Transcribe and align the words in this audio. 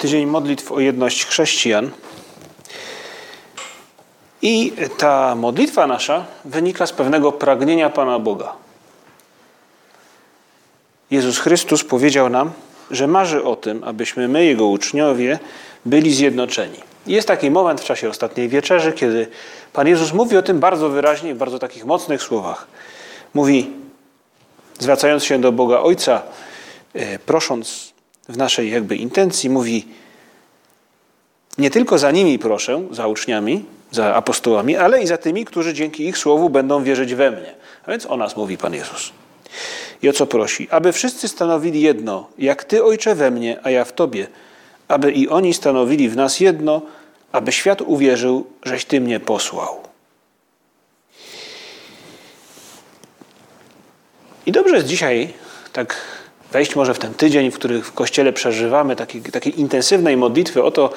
tydzień 0.00 0.26
modlitw 0.26 0.72
o 0.72 0.80
jedność 0.80 1.26
chrześcijan. 1.26 1.90
I 4.42 4.72
ta 4.98 5.34
modlitwa 5.34 5.86
nasza 5.86 6.24
wynika 6.44 6.86
z 6.86 6.92
pewnego 6.92 7.32
pragnienia 7.32 7.90
Pana 7.90 8.18
Boga. 8.18 8.52
Jezus 11.10 11.38
Chrystus 11.38 11.84
powiedział 11.84 12.28
nam, 12.28 12.50
że 12.90 13.06
marzy 13.06 13.44
o 13.44 13.56
tym, 13.56 13.84
abyśmy 13.84 14.28
my, 14.28 14.44
Jego 14.44 14.66
uczniowie, 14.66 15.38
byli 15.84 16.14
zjednoczeni. 16.14 16.78
Jest 17.06 17.28
taki 17.28 17.50
moment 17.50 17.80
w 17.80 17.84
czasie 17.84 18.08
ostatniej 18.08 18.48
wieczerzy, 18.48 18.92
kiedy 18.92 19.28
Pan 19.72 19.86
Jezus 19.86 20.12
mówi 20.12 20.36
o 20.36 20.42
tym 20.42 20.60
bardzo 20.60 20.88
wyraźnie, 20.88 21.34
w 21.34 21.38
bardzo 21.38 21.58
takich 21.58 21.84
mocnych 21.84 22.22
słowach. 22.22 22.66
Mówi, 23.34 23.70
zwracając 24.78 25.24
się 25.24 25.40
do 25.40 25.52
Boga 25.52 25.80
Ojca, 25.80 26.22
e, 26.94 27.18
prosząc 27.18 27.92
w 28.30 28.36
naszej 28.36 28.70
jakby 28.70 28.96
intencji, 28.96 29.50
mówi: 29.50 29.88
Nie 31.58 31.70
tylko 31.70 31.98
za 31.98 32.10
nimi 32.10 32.38
proszę, 32.38 32.82
za 32.90 33.06
uczniami, 33.06 33.64
za 33.90 34.14
apostołami, 34.14 34.76
ale 34.76 35.02
i 35.02 35.06
za 35.06 35.18
tymi, 35.18 35.44
którzy 35.44 35.74
dzięki 35.74 36.06
ich 36.06 36.18
słowu 36.18 36.50
będą 36.50 36.82
wierzyć 36.82 37.14
we 37.14 37.30
mnie. 37.30 37.54
A 37.86 37.90
więc 37.90 38.06
o 38.06 38.16
nas 38.16 38.36
mówi 38.36 38.58
Pan 38.58 38.74
Jezus. 38.74 39.12
I 40.02 40.08
o 40.08 40.12
co 40.12 40.26
prosi? 40.26 40.68
Aby 40.70 40.92
wszyscy 40.92 41.28
stanowili 41.28 41.80
jedno, 41.80 42.30
jak 42.38 42.64
Ty, 42.64 42.84
Ojcze, 42.84 43.14
we 43.14 43.30
mnie, 43.30 43.58
a 43.62 43.70
ja 43.70 43.84
w 43.84 43.92
Tobie, 43.92 44.26
aby 44.88 45.12
i 45.12 45.28
oni 45.28 45.54
stanowili 45.54 46.08
w 46.08 46.16
nas 46.16 46.40
jedno, 46.40 46.82
aby 47.32 47.52
świat 47.52 47.82
uwierzył, 47.82 48.46
żeś 48.64 48.84
Ty 48.84 49.00
mnie 49.00 49.20
posłał. 49.20 49.80
I 54.46 54.52
dobrze 54.52 54.74
jest 54.74 54.86
dzisiaj 54.86 55.32
tak 55.72 55.96
wejść 56.52 56.76
może 56.76 56.94
w 56.94 56.98
ten 56.98 57.14
tydzień, 57.14 57.50
w 57.50 57.54
którym 57.54 57.82
w 57.82 57.92
Kościele 57.92 58.32
przeżywamy 58.32 58.96
takiej, 58.96 59.22
takiej 59.22 59.60
intensywnej 59.60 60.16
modlitwy 60.16 60.62
o 60.62 60.70
to, 60.70 60.90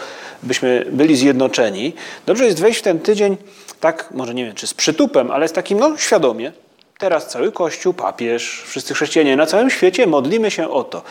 byśmy 0.44 0.86
byli 0.92 1.16
zjednoczeni. 1.16 1.94
Dobrze 2.26 2.46
jest 2.46 2.62
wejść 2.62 2.80
w 2.80 2.84
ten 2.84 3.00
tydzień 3.00 3.38
tak, 3.80 4.09
może 4.12 4.34
nie 4.34 4.46
wiem, 4.46 4.56
czy 4.56 4.68
z 4.68 4.74
przytupem, 4.74 5.31
ale 5.31 5.48
z 5.48 5.52
takim, 5.52 5.80
no, 5.80 5.98
świadomie. 5.98 6.52
Teraz 7.00 7.28
cały 7.28 7.52
Kościół, 7.52 7.94
papież, 7.94 8.64
wszyscy 8.66 8.94
chrześcijanie 8.94 9.36
na 9.36 9.46
całym 9.46 9.70
świecie 9.70 10.08
modlimy 10.08 10.52
się 10.52 10.70
o 10.70 10.84
to, 10.84 11.02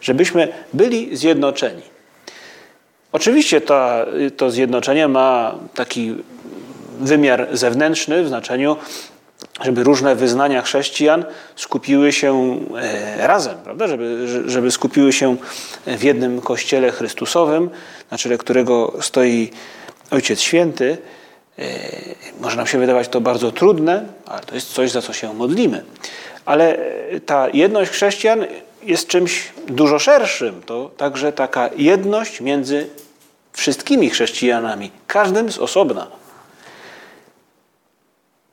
żebyśmy 0.00 0.48
byli 0.72 1.16
zjednoczeni. 1.16 1.82
Oczywiście 3.12 3.60
to, 3.60 4.06
to 4.36 4.50
zjednoczenie 4.50 5.08
ma 5.08 5.54
taki 5.74 6.14
wymiar 7.00 7.48
zewnętrzny 7.52 8.24
w 8.24 8.28
znaczeniu 8.28 8.76
żeby 9.64 9.84
różne 9.84 10.14
wyznania 10.14 10.62
chrześcijan 10.62 11.24
skupiły 11.56 12.12
się 12.12 12.60
e, 12.76 13.26
razem, 13.26 13.58
prawda? 13.64 13.88
Żeby, 13.88 14.26
żeby 14.46 14.70
skupiły 14.70 15.12
się 15.12 15.36
w 15.86 16.02
jednym 16.02 16.40
kościele 16.40 16.90
Chrystusowym, 16.92 17.70
na 18.10 18.18
czele 18.18 18.38
którego 18.38 18.92
stoi 19.00 19.50
Ojciec 20.10 20.40
Święty. 20.40 20.98
E, 21.58 21.64
może 22.40 22.56
nam 22.56 22.66
się 22.66 22.78
wydawać 22.78 23.08
to 23.08 23.20
bardzo 23.20 23.52
trudne, 23.52 24.06
ale 24.26 24.40
to 24.40 24.54
jest 24.54 24.72
coś, 24.72 24.90
za 24.90 25.02
co 25.02 25.12
się 25.12 25.34
modlimy. 25.34 25.84
Ale 26.44 26.78
ta 27.26 27.48
jedność 27.48 27.90
chrześcijan 27.90 28.46
jest 28.82 29.08
czymś 29.08 29.52
dużo 29.68 29.98
szerszym. 29.98 30.62
To 30.66 30.90
także 30.96 31.32
taka 31.32 31.70
jedność 31.76 32.40
między 32.40 32.88
wszystkimi 33.52 34.10
chrześcijanami, 34.10 34.90
każdym 35.06 35.52
z 35.52 35.58
osobna. 35.58 36.06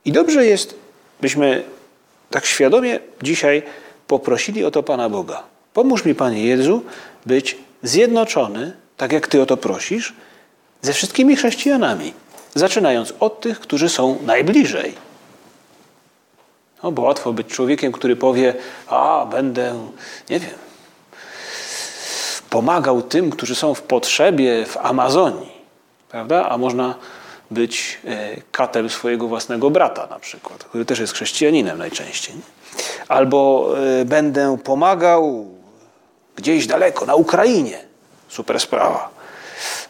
I 0.05 0.11
dobrze 0.11 0.45
jest 0.45 0.75
byśmy 1.21 1.63
tak 2.29 2.45
świadomie 2.45 2.99
dzisiaj 3.21 3.63
poprosili 4.07 4.65
o 4.65 4.71
to 4.71 4.83
Pana 4.83 5.09
Boga. 5.09 5.43
Pomóż 5.73 6.05
mi, 6.05 6.15
Panie 6.15 6.45
Jezu, 6.45 6.83
być 7.25 7.57
zjednoczony, 7.83 8.73
tak 8.97 9.11
jak 9.11 9.27
Ty 9.27 9.41
o 9.41 9.45
to 9.45 9.57
prosisz, 9.57 10.13
ze 10.81 10.93
wszystkimi 10.93 11.35
chrześcijanami, 11.35 12.13
zaczynając 12.55 13.13
od 13.19 13.41
tych, 13.41 13.59
którzy 13.59 13.89
są 13.89 14.17
najbliżej. 14.25 14.93
No, 16.83 16.91
bo 16.91 17.01
łatwo 17.01 17.33
być 17.33 17.47
człowiekiem, 17.47 17.91
który 17.91 18.15
powie: 18.15 18.53
A, 18.87 19.27
będę, 19.31 19.89
nie 20.29 20.39
wiem, 20.39 20.57
pomagał 22.49 23.01
tym, 23.01 23.29
którzy 23.29 23.55
są 23.55 23.73
w 23.73 23.81
potrzebie 23.81 24.65
w 24.65 24.77
Amazonii. 24.77 25.51
Prawda? 26.09 26.49
A 26.49 26.57
można 26.57 26.95
być 27.53 27.99
e, 28.05 28.41
katem 28.51 28.89
swojego 28.89 29.27
własnego 29.27 29.69
brata 29.69 30.07
na 30.07 30.19
przykład, 30.19 30.63
który 30.63 30.85
też 30.85 30.99
jest 30.99 31.13
chrześcijaninem 31.13 31.77
najczęściej. 31.77 32.35
Albo 33.07 33.73
e, 34.01 34.05
będę 34.05 34.57
pomagał 34.63 35.45
gdzieś 36.35 36.67
daleko, 36.67 37.05
na 37.05 37.15
Ukrainie. 37.15 37.79
Super 38.29 38.59
sprawa. 38.59 39.09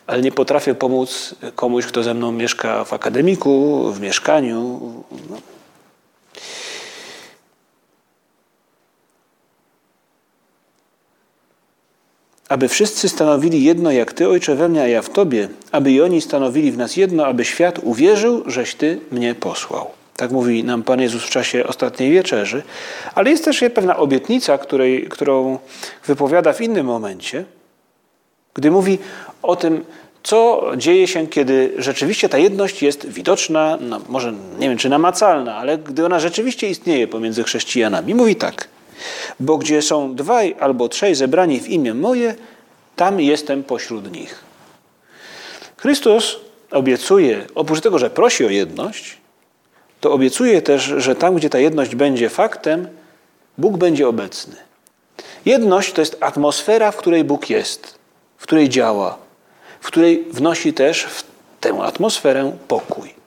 Ale 0.08 0.22
nie 0.22 0.32
potrafię 0.32 0.76
pomóc 0.76 1.36
komuś, 1.56 1.86
kto 1.86 2.04
ze 2.04 2.14
mną 2.14 2.32
mieszka 2.32 2.84
w 2.84 2.94
akademiku, 2.94 3.84
w 3.92 4.00
mieszkaniu. 4.00 4.80
No. 5.30 5.53
Aby 12.50 12.68
wszyscy 12.68 13.10
stanowili 13.10 13.64
jedno 13.64 13.92
jak 13.92 14.14
Ty, 14.14 14.30
Ojcze, 14.30 14.56
we 14.56 14.70
mnie, 14.70 14.82
a 14.82 14.88
ja 14.88 15.02
w 15.02 15.10
Tobie, 15.10 15.48
aby 15.72 15.92
i 15.92 16.02
oni 16.02 16.22
stanowili 16.22 16.72
w 16.72 16.78
nas 16.78 16.98
jedno, 16.98 17.26
aby 17.26 17.46
świat 17.46 17.80
uwierzył, 17.84 18.44
żeś 18.46 18.76
Ty 18.76 19.00
mnie 19.12 19.36
posłał. 19.36 19.90
Tak 20.16 20.32
mówi 20.32 20.64
nam 20.64 20.84
Pan 20.84 21.02
Jezus 21.02 21.24
w 21.24 21.30
czasie 21.30 21.68
ostatniej 21.68 22.12
wieczerzy. 22.12 22.64
Ale 23.16 23.30
jest 23.30 23.46
też 23.46 23.64
pewna 23.74 23.98
obietnica, 23.98 24.58
której, 24.58 25.08
którą 25.10 25.60
wypowiada 26.06 26.54
w 26.54 26.62
innym 26.62 26.86
momencie, 26.86 27.46
gdy 28.54 28.72
mówi 28.72 29.00
o 29.42 29.56
tym, 29.56 29.86
co 30.24 30.64
dzieje 30.78 31.08
się, 31.08 31.28
kiedy 31.28 31.74
rzeczywiście 31.78 32.30
ta 32.30 32.38
jedność 32.38 32.84
jest 32.84 33.10
widoczna, 33.10 33.78
no 33.82 34.02
może 34.10 34.34
nie 34.60 34.70
wiem 34.70 34.78
czy 34.78 34.90
namacalna, 34.90 35.56
ale 35.56 35.78
gdy 35.78 36.06
ona 36.06 36.20
rzeczywiście 36.20 36.70
istnieje 36.70 37.08
pomiędzy 37.08 37.44
chrześcijanami. 37.44 38.16
Mówi 38.16 38.36
tak– 38.36 38.68
bo 39.40 39.58
gdzie 39.58 39.82
są 39.82 40.16
dwaj 40.16 40.56
albo 40.60 40.90
trzej 40.90 41.16
zebrani 41.16 41.60
w 41.60 41.70
imię 41.70 41.94
moje, 41.94 42.36
tam 42.96 43.20
jestem 43.20 43.64
pośród 43.64 44.12
nich. 44.12 44.44
Chrystus 45.78 46.40
obiecuje, 46.72 47.46
oprócz 47.56 47.82
tego, 47.82 48.00
że 48.00 48.10
prosi 48.10 48.46
o 48.46 48.50
jedność, 48.50 49.18
to 50.02 50.12
obiecuje 50.12 50.62
też, 50.62 50.84
że 50.84 51.16
tam, 51.16 51.36
gdzie 51.36 51.50
ta 51.50 51.60
jedność 51.60 51.96
będzie 51.96 52.30
faktem, 52.30 52.88
Bóg 53.58 53.78
będzie 53.78 54.08
obecny. 54.08 54.56
Jedność 55.46 55.94
to 55.94 56.02
jest 56.02 56.18
atmosfera, 56.20 56.92
w 56.92 56.98
której 56.98 57.24
Bóg 57.24 57.50
jest, 57.50 57.96
w 58.38 58.44
której 58.44 58.70
działa, 58.70 59.18
w 59.80 59.88
której 59.88 60.26
wnosi 60.32 60.74
też 60.74 61.04
w 61.04 61.24
tę 61.60 61.74
atmosferę 61.82 62.58
pokój. 62.68 63.23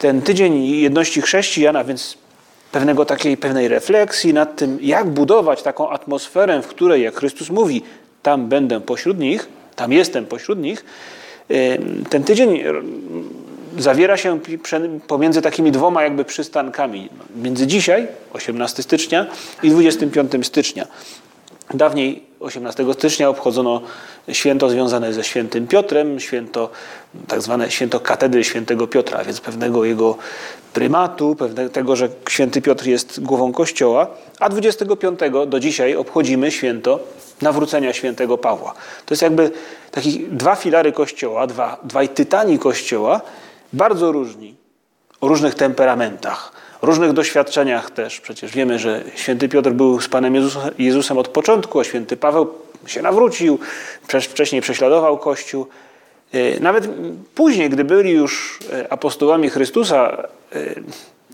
Ten 0.00 0.22
tydzień 0.22 0.64
jedności 0.64 1.22
chrześcijan, 1.22 1.76
a 1.76 1.84
więc 1.84 2.18
pewnego 2.72 3.04
takiej 3.04 3.36
pewnej 3.36 3.68
refleksji 3.68 4.34
nad 4.34 4.56
tym, 4.56 4.78
jak 4.82 5.10
budować 5.10 5.62
taką 5.62 5.90
atmosferę, 5.90 6.62
w 6.62 6.66
której, 6.66 7.02
jak 7.02 7.14
Chrystus 7.14 7.50
mówi, 7.50 7.82
tam 8.22 8.48
będę 8.48 8.80
pośród 8.80 9.18
nich, 9.18 9.48
tam 9.76 9.92
jestem 9.92 10.26
pośród 10.26 10.58
nich. 10.58 10.84
Ten 12.10 12.24
tydzień 12.24 12.64
zawiera 13.78 14.16
się 14.16 14.40
pomiędzy 15.06 15.42
takimi 15.42 15.72
dwoma 15.72 16.02
jakby 16.02 16.24
przystankami. 16.24 17.08
Między 17.36 17.66
dzisiaj, 17.66 18.08
18 18.32 18.82
stycznia 18.82 19.26
i 19.62 19.70
25 19.70 20.46
stycznia. 20.46 20.86
Dawniej 21.74 22.22
18 22.40 22.84
stycznia 22.94 23.28
obchodzono 23.28 23.80
święto 24.32 24.70
związane 24.70 25.12
ze 25.12 25.24
świętym 25.24 25.66
Piotrem, 25.66 26.20
święto, 26.20 26.70
tak 27.28 27.42
zwane 27.42 27.70
święto 27.70 28.00
katedry 28.00 28.44
świętego 28.44 28.86
Piotra, 28.86 29.24
więc 29.24 29.40
pewnego 29.40 29.84
jego 29.84 30.16
prymatu, 30.72 31.36
pewnego 31.36 31.70
tego, 31.70 31.96
że 31.96 32.08
święty 32.28 32.62
Piotr 32.62 32.86
jest 32.86 33.22
głową 33.22 33.52
Kościoła, 33.52 34.06
a 34.40 34.48
25 34.48 35.20
do 35.46 35.60
dzisiaj 35.60 35.96
obchodzimy 35.96 36.50
święto 36.50 37.00
nawrócenia 37.42 37.92
świętego 37.92 38.38
Pawła. 38.38 38.74
To 39.06 39.14
jest 39.14 39.22
jakby 39.22 39.50
takich 39.90 40.36
dwa 40.36 40.56
filary 40.56 40.92
Kościoła, 40.92 41.46
dwa, 41.46 41.76
dwaj 41.84 42.08
tytani 42.08 42.58
Kościoła, 42.58 43.20
bardzo 43.72 44.12
różni. 44.12 44.54
o 45.20 45.28
różnych 45.28 45.54
temperamentach, 45.54 46.52
różnych 46.82 47.12
doświadczeniach 47.12 47.90
też. 47.90 48.20
Przecież 48.20 48.52
wiemy, 48.52 48.78
że 48.78 49.04
święty 49.14 49.48
Piotr 49.48 49.70
był 49.70 50.00
z 50.00 50.08
Panem 50.08 50.34
Jezusem 50.78 51.18
od 51.18 51.28
początku, 51.28 51.80
a 51.80 51.84
święty 51.84 52.16
Paweł 52.16 52.48
się 52.86 53.02
nawrócił, 53.02 53.58
wcześniej 54.08 54.62
prześladował 54.62 55.18
Kościół. 55.18 55.66
E, 56.32 56.60
nawet 56.60 56.88
później, 57.34 57.70
gdy 57.70 57.84
byli 57.84 58.10
już 58.10 58.58
e, 58.72 58.92
apostołami 58.92 59.50
Chrystusa, 59.50 60.28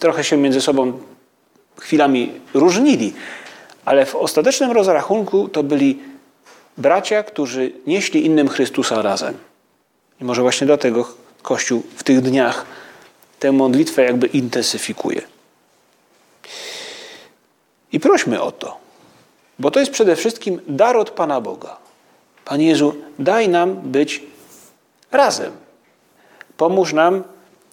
trochę 0.01 0.25
się 0.25 0.37
między 0.37 0.61
sobą 0.61 0.93
chwilami 1.81 2.33
różnili, 2.55 3.15
ale 3.85 4.07
w 4.07 4.15
ostatecznym 4.15 4.71
rozrachunku 4.71 5.49
to 5.49 5.63
byli 5.63 5.99
bracia, 6.79 7.23
którzy 7.23 7.73
nieśli 7.87 8.27
innym 8.27 8.49
Chrystusa 8.49 9.03
razem. 9.03 9.35
I 10.21 10.25
może 10.25 10.43
właśnie 10.43 10.67
dlatego 10.67 11.09
Kościół 11.43 11.83
w 11.97 12.05
tych 12.05 12.21
dniach 12.21 12.67
tę 13.41 13.53
modlitwę 13.53 14.05
jakby 14.05 14.27
intensyfikuje. 14.27 15.36
I 17.97 18.01
prośmy 18.01 18.43
o 18.43 18.53
to, 18.53 18.77
bo 19.59 19.71
to 19.71 19.81
jest 19.81 19.93
przede 19.93 20.17
wszystkim 20.17 20.61
dar 20.69 20.97
od 20.97 21.11
Pana 21.11 21.41
Boga. 21.41 21.77
Panie 22.45 22.67
Jezu, 22.67 22.95
daj 23.19 23.49
nam 23.49 23.77
być 23.77 24.23
razem. 25.13 25.53
Pomóż 26.57 26.93
nam 26.93 27.25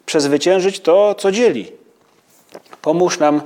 przezwyciężyć 0.06 0.80
to, 0.80 1.16
co 1.16 1.32
dzieli. 1.32 1.72
Pomóż 2.82 3.20
nam 3.20 3.42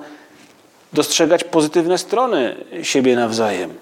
dostrzegać 0.94 1.44
pozytywne 1.44 1.98
strony 1.98 2.56
siebie 2.84 3.16
nawzajem. 3.16 3.74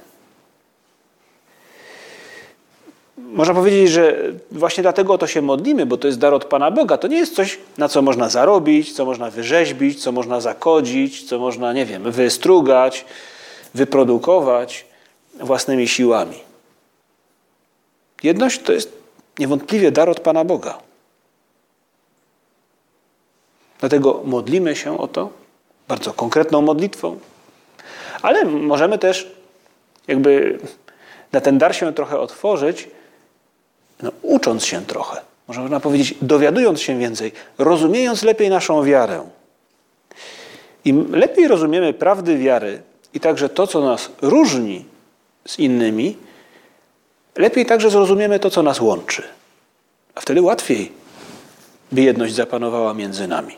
Można 3.35 3.53
powiedzieć, 3.53 3.89
że 3.89 4.15
właśnie 4.51 4.81
dlatego 4.81 5.13
o 5.13 5.17
to 5.17 5.27
się 5.27 5.41
modlimy, 5.41 5.85
bo 5.85 5.97
to 5.97 6.07
jest 6.07 6.19
dar 6.19 6.33
od 6.33 6.45
Pana 6.45 6.71
Boga. 6.71 6.97
To 6.97 7.07
nie 7.07 7.17
jest 7.17 7.35
coś, 7.35 7.59
na 7.77 7.87
co 7.87 8.01
można 8.01 8.29
zarobić, 8.29 8.93
co 8.93 9.05
można 9.05 9.29
wyrzeźbić, 9.31 10.03
co 10.03 10.11
można 10.11 10.41
zakodzić, 10.41 11.23
co 11.23 11.39
można, 11.39 11.73
nie 11.73 11.85
wiem, 11.85 12.11
wystrugać, 12.11 13.05
wyprodukować 13.73 14.85
własnymi 15.39 15.87
siłami. 15.87 16.37
Jedność 18.23 18.61
to 18.61 18.73
jest 18.73 18.97
niewątpliwie 19.39 19.91
dar 19.91 20.09
od 20.09 20.19
Pana 20.19 20.43
Boga. 20.43 20.79
Dlatego 23.79 24.21
modlimy 24.25 24.75
się 24.75 24.99
o 24.99 25.07
to 25.07 25.29
bardzo 25.87 26.13
konkretną 26.13 26.61
modlitwą, 26.61 27.19
ale 28.21 28.45
możemy 28.45 28.97
też 28.99 29.31
jakby 30.07 30.59
na 31.31 31.41
ten 31.41 31.57
dar 31.57 31.75
się 31.75 31.93
trochę 31.93 32.19
otworzyć, 32.19 32.87
no, 34.01 34.12
ucząc 34.21 34.65
się 34.65 34.86
trochę. 34.86 35.21
Można 35.47 35.80
powiedzieć, 35.80 36.15
dowiadując 36.21 36.81
się 36.81 37.00
więcej, 37.00 37.31
rozumiejąc 37.57 38.24
lepiej 38.24 38.50
naszą 38.50 38.83
wiarę. 38.83 39.24
Im 40.86 41.15
lepiej 41.15 41.47
rozumiemy 41.47 41.94
prawdy 41.94 42.38
wiary 42.38 42.81
i 43.13 43.19
także 43.19 43.50
to, 43.50 43.68
co 43.68 43.81
nas 43.81 44.09
różni 44.21 44.86
z 45.47 45.59
innymi, 45.59 46.18
lepiej 47.36 47.65
także 47.65 47.89
zrozumiemy 47.89 48.39
to, 48.39 48.50
co 48.50 48.63
nas 48.63 48.81
łączy. 48.81 49.24
A 50.15 50.21
wtedy 50.21 50.42
łatwiej, 50.42 50.92
by 51.92 52.01
jedność 52.01 52.33
zapanowała 52.33 52.94
między 52.94 53.27
nami. 53.27 53.57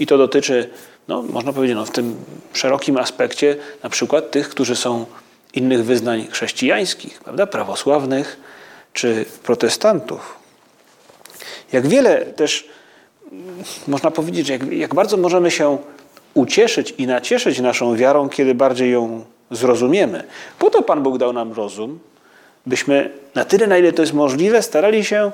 I 0.00 0.06
to 0.06 0.18
dotyczy, 0.18 0.70
no, 1.08 1.22
można 1.22 1.52
powiedzieć, 1.52 1.76
no, 1.76 1.84
w 1.84 1.90
tym 1.90 2.16
szerokim 2.52 2.96
aspekcie 2.96 3.56
na 3.82 3.88
przykład 3.90 4.30
tych, 4.30 4.48
którzy 4.48 4.76
są 4.76 5.06
innych 5.54 5.84
wyznań 5.84 6.26
chrześcijańskich, 6.30 7.20
prawda, 7.20 7.46
prawosławnych 7.46 8.40
czy 8.98 9.24
protestantów. 9.42 10.38
Jak 11.72 11.86
wiele 11.86 12.26
też 12.26 12.68
można 13.88 14.10
powiedzieć, 14.10 14.46
że 14.46 14.52
jak, 14.52 14.72
jak 14.72 14.94
bardzo 14.94 15.16
możemy 15.16 15.50
się 15.50 15.78
ucieszyć 16.34 16.94
i 16.98 17.06
nacieszyć 17.06 17.60
naszą 17.60 17.96
wiarą, 17.96 18.28
kiedy 18.28 18.54
bardziej 18.54 18.92
ją 18.92 19.24
zrozumiemy. 19.50 20.24
Po 20.58 20.70
to 20.70 20.82
Pan 20.82 21.02
Bóg 21.02 21.18
dał 21.18 21.32
nam 21.32 21.52
rozum, 21.52 21.98
byśmy 22.66 23.10
na 23.34 23.44
tyle, 23.44 23.66
na 23.66 23.78
ile 23.78 23.92
to 23.92 24.02
jest 24.02 24.14
możliwe, 24.14 24.62
starali 24.62 25.04
się 25.04 25.32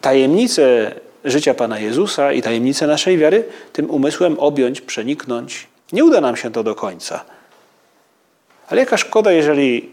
tajemnice 0.00 0.94
życia 1.24 1.54
Pana 1.54 1.78
Jezusa 1.78 2.32
i 2.32 2.42
tajemnice 2.42 2.86
naszej 2.86 3.18
wiary 3.18 3.44
tym 3.72 3.90
umysłem 3.90 4.38
objąć, 4.38 4.80
przeniknąć. 4.80 5.66
Nie 5.92 6.04
uda 6.04 6.20
nam 6.20 6.36
się 6.36 6.50
to 6.50 6.62
do 6.62 6.74
końca. 6.74 7.24
Ale 8.68 8.80
jaka 8.80 8.96
szkoda, 8.96 9.32
jeżeli 9.32 9.90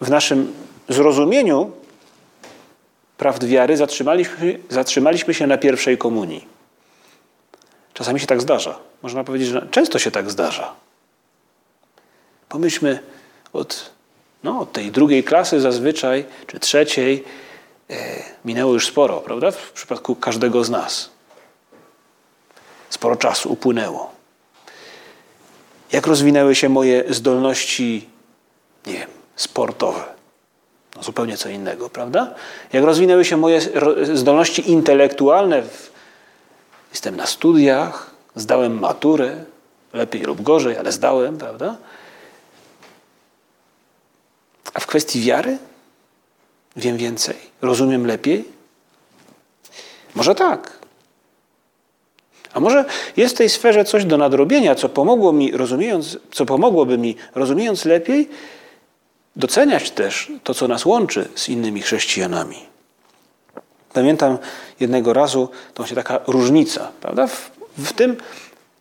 w 0.00 0.10
naszym 0.10 0.52
zrozumieniu 0.88 1.70
prawd 3.24 3.44
wiary 3.44 3.76
zatrzymaliśmy, 3.76 4.58
zatrzymaliśmy 4.68 5.34
się 5.34 5.46
na 5.46 5.58
pierwszej 5.58 5.98
komunii. 5.98 6.48
Czasami 7.94 8.20
się 8.20 8.26
tak 8.26 8.40
zdarza. 8.40 8.78
Można 9.02 9.24
powiedzieć, 9.24 9.48
że 9.48 9.66
często 9.70 9.98
się 9.98 10.10
tak 10.10 10.30
zdarza. 10.30 10.74
Pomyślmy 12.48 12.98
od, 13.52 13.90
no, 14.42 14.60
od 14.60 14.72
tej 14.72 14.90
drugiej 14.92 15.24
klasy 15.24 15.60
zazwyczaj, 15.60 16.24
czy 16.46 16.60
trzeciej, 16.60 17.24
e, 17.90 18.22
minęło 18.44 18.72
już 18.72 18.86
sporo, 18.86 19.20
prawda? 19.20 19.50
W 19.50 19.72
przypadku 19.72 20.16
każdego 20.16 20.64
z 20.64 20.70
nas. 20.70 21.10
Sporo 22.90 23.16
czasu 23.16 23.52
upłynęło. 23.52 24.12
Jak 25.92 26.06
rozwinęły 26.06 26.54
się 26.54 26.68
moje 26.68 27.04
zdolności, 27.14 28.08
nie 28.86 28.92
wiem, 28.92 29.10
sportowe? 29.36 30.14
No 30.96 31.02
zupełnie 31.02 31.36
co 31.36 31.48
innego, 31.48 31.90
prawda? 31.90 32.34
Jak 32.72 32.84
rozwinęły 32.84 33.24
się 33.24 33.36
moje 33.36 33.60
zdolności 34.12 34.70
intelektualne, 34.70 35.62
jestem 36.90 37.16
na 37.16 37.26
studiach, 37.26 38.10
zdałem 38.36 38.78
maturę, 38.80 39.44
lepiej 39.92 40.22
lub 40.22 40.42
gorzej, 40.42 40.76
ale 40.76 40.92
zdałem, 40.92 41.38
prawda? 41.38 41.76
A 44.74 44.80
w 44.80 44.86
kwestii 44.86 45.20
wiary 45.20 45.58
wiem 46.76 46.96
więcej, 46.96 47.36
rozumiem 47.62 48.06
lepiej? 48.06 48.44
Może 50.14 50.34
tak. 50.34 50.78
A 52.54 52.60
może 52.60 52.84
jest 53.16 53.34
w 53.34 53.38
tej 53.38 53.48
sferze 53.48 53.84
coś 53.84 54.04
do 54.04 54.16
nadrobienia, 54.16 54.74
co 54.74 54.88
pomogło 54.88 55.32
mi, 55.32 55.52
rozumiejąc, 55.52 56.18
co 56.32 56.46
pomogłoby 56.46 56.98
mi, 56.98 57.16
rozumiejąc 57.34 57.84
lepiej, 57.84 58.28
doceniać 59.36 59.90
też 59.90 60.32
to, 60.44 60.54
co 60.54 60.68
nas 60.68 60.86
łączy 60.86 61.28
z 61.34 61.48
innymi 61.48 61.82
chrześcijanami. 61.82 62.56
Pamiętam 63.92 64.38
jednego 64.80 65.12
razu, 65.12 65.48
to 65.74 65.82
właśnie 65.82 65.96
taka 65.96 66.20
różnica, 66.26 66.92
prawda? 67.00 67.26
W, 67.26 67.50
w 67.78 67.92
tym, 67.92 68.16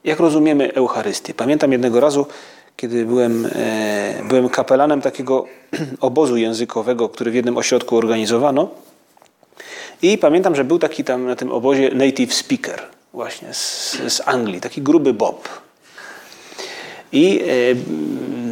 jak 0.04 0.20
rozumiemy 0.20 0.74
Eucharystię. 0.74 1.34
Pamiętam 1.34 1.72
jednego 1.72 2.00
razu, 2.00 2.26
kiedy 2.78 3.06
byłem, 3.06 3.46
e, 3.56 4.22
byłem 4.30 4.50
kapelanem 4.50 5.02
takiego 5.02 5.46
obozu 6.00 6.38
językowego, 6.38 7.10
który 7.10 7.32
w 7.32 7.36
jednym 7.36 7.58
ośrodku 7.58 7.98
organizowano. 7.98 8.69
I 10.02 10.18
pamiętam, 10.18 10.56
że 10.56 10.64
był 10.64 10.80
taki 10.80 11.04
tam 11.04 11.26
na 11.26 11.36
tym 11.36 11.52
obozie 11.52 11.90
native 11.95 12.33
speaker, 12.33 12.81
właśnie 13.14 13.54
z, 13.54 13.92
z 14.07 14.22
Anglii, 14.26 14.62
taki 14.62 14.81
gruby 14.81 15.14
Bob. 15.14 15.50
I 17.12 17.42
e, 17.42 17.45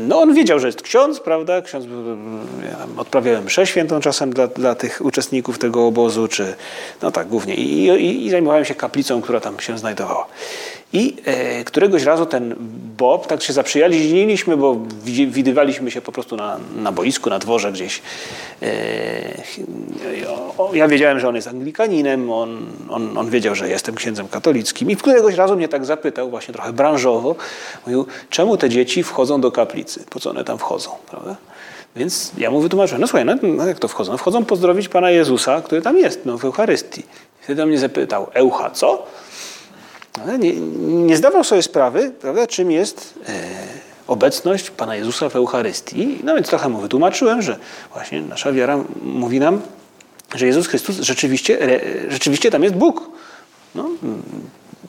no 0.07 0.21
on 0.21 0.33
wiedział, 0.33 0.59
że 0.59 0.67
jest 0.67 0.81
ksiądz, 0.81 1.19
prawda? 1.19 1.61
Ksiądz, 1.61 1.85
ja 2.63 2.77
odprawiałem 2.97 3.43
mszę 3.43 3.67
świętą 3.67 3.99
czasem 3.99 4.33
dla, 4.33 4.47
dla 4.47 4.75
tych 4.75 5.01
uczestników 5.05 5.59
tego 5.59 5.87
obozu, 5.87 6.27
czy 6.27 6.55
no 7.01 7.11
tak, 7.11 7.27
głównie. 7.27 7.55
I, 7.55 7.87
i, 7.87 8.25
i 8.25 8.29
zajmowałem 8.29 8.65
się 8.65 8.75
kaplicą, 8.75 9.21
która 9.21 9.39
tam 9.39 9.59
się 9.59 9.77
znajdowała. 9.77 10.27
I 10.93 11.15
e, 11.25 11.63
któregoś 11.63 12.03
razu 12.03 12.25
ten 12.25 12.55
Bob, 12.97 13.27
tak 13.27 13.43
się 13.43 13.53
zaprzyjaźniliśmy, 13.53 14.57
bo 14.57 14.77
widywaliśmy 15.27 15.91
się 15.91 16.01
po 16.01 16.11
prostu 16.11 16.35
na, 16.35 16.57
na 16.75 16.91
boisku, 16.91 17.29
na 17.29 17.39
dworze 17.39 17.71
gdzieś. 17.71 18.01
E, 18.61 18.67
ja 20.73 20.87
wiedziałem, 20.87 21.19
że 21.19 21.29
on 21.29 21.35
jest 21.35 21.47
anglikaninem, 21.47 22.31
on, 22.31 22.65
on, 22.89 23.17
on 23.17 23.29
wiedział, 23.29 23.55
że 23.55 23.69
jestem 23.69 23.95
księdzem 23.95 24.27
katolickim 24.27 24.91
i 24.91 24.95
któregoś 24.95 25.35
razu 25.35 25.55
mnie 25.55 25.67
tak 25.67 25.85
zapytał, 25.85 26.29
właśnie 26.29 26.53
trochę 26.53 26.73
branżowo, 26.73 27.35
mówił, 27.85 28.05
czemu 28.29 28.57
te 28.57 28.69
dzieci 28.69 29.03
wchodzą 29.03 29.41
do 29.41 29.51
kaplicy? 29.51 30.03
Po 30.09 30.19
co 30.19 30.29
one 30.29 30.43
tam 30.43 30.57
wchodzą? 30.57 30.89
Prawda? 31.09 31.35
Więc 31.95 32.31
ja 32.37 32.51
mu 32.51 32.59
wytłumaczyłem, 32.61 33.01
no 33.01 33.07
słuchaj, 33.07 33.25
no, 33.25 33.35
no 33.43 33.67
jak 33.67 33.79
to 33.79 33.87
wchodzą? 33.87 34.17
Wchodzą 34.17 34.45
pozdrowić 34.45 34.89
Pana 34.89 35.11
Jezusa, 35.11 35.61
który 35.61 35.81
tam 35.81 35.97
jest 35.97 36.25
no, 36.25 36.37
w 36.37 36.45
Eucharystii. 36.45 37.03
Wtedy 37.41 37.63
on 37.63 37.69
mnie 37.69 37.79
zapytał, 37.79 38.27
Eucha 38.33 38.69
co? 38.69 39.07
Nie, 40.39 40.53
nie, 40.79 41.17
zdawał 41.17 41.43
sobie 41.43 41.61
sprawy, 41.61 42.11
prawda, 42.21 42.47
czym 42.47 42.71
jest 42.71 43.13
e, 43.29 43.33
obecność 44.07 44.69
Pana 44.69 44.95
Jezusa 44.95 45.29
w 45.29 45.35
Eucharystii. 45.35 46.19
No 46.23 46.35
więc 46.35 46.47
trochę 46.47 46.69
mu 46.69 46.79
wytłumaczyłem, 46.79 47.41
że 47.41 47.57
właśnie 47.93 48.21
nasza 48.21 48.51
wiara 48.51 48.83
mówi 49.01 49.39
nam, 49.39 49.61
że 50.35 50.47
Jezus 50.47 50.67
Chrystus 50.67 50.95
rzeczywiście, 50.99 51.61
re, 51.61 51.79
rzeczywiście 52.09 52.51
tam 52.51 52.63
jest 52.63 52.75
Bóg. 52.75 53.09
No, 53.75 53.89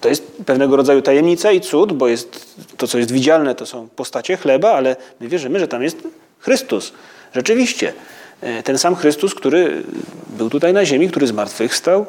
to 0.01 0.09
jest 0.09 0.33
pewnego 0.47 0.77
rodzaju 0.77 1.03
tajemnica 1.03 1.53
i 1.53 1.61
cud, 1.61 1.93
bo 1.93 2.09
jest 2.09 2.57
to, 2.77 2.87
co 2.87 2.99
jest 2.99 3.13
widzialne, 3.13 3.55
to 3.55 3.67
są 3.67 3.89
postacie 3.97 4.37
chleba, 4.37 4.73
ale 4.73 4.97
my 5.21 5.29
wierzymy, 5.29 5.59
że 5.61 5.69
tam 5.69 5.83
jest 5.83 5.97
Chrystus. 6.39 6.93
Rzeczywiście. 7.35 7.93
E, 8.41 8.63
ten 8.63 8.79
sam 8.79 8.95
Chrystus, 8.95 9.35
który 9.35 9.83
był 10.29 10.51
tutaj 10.51 10.73
na 10.73 10.85
ziemi, 10.85 11.09
który 11.09 11.27
zmartwychwstał. 11.27 12.07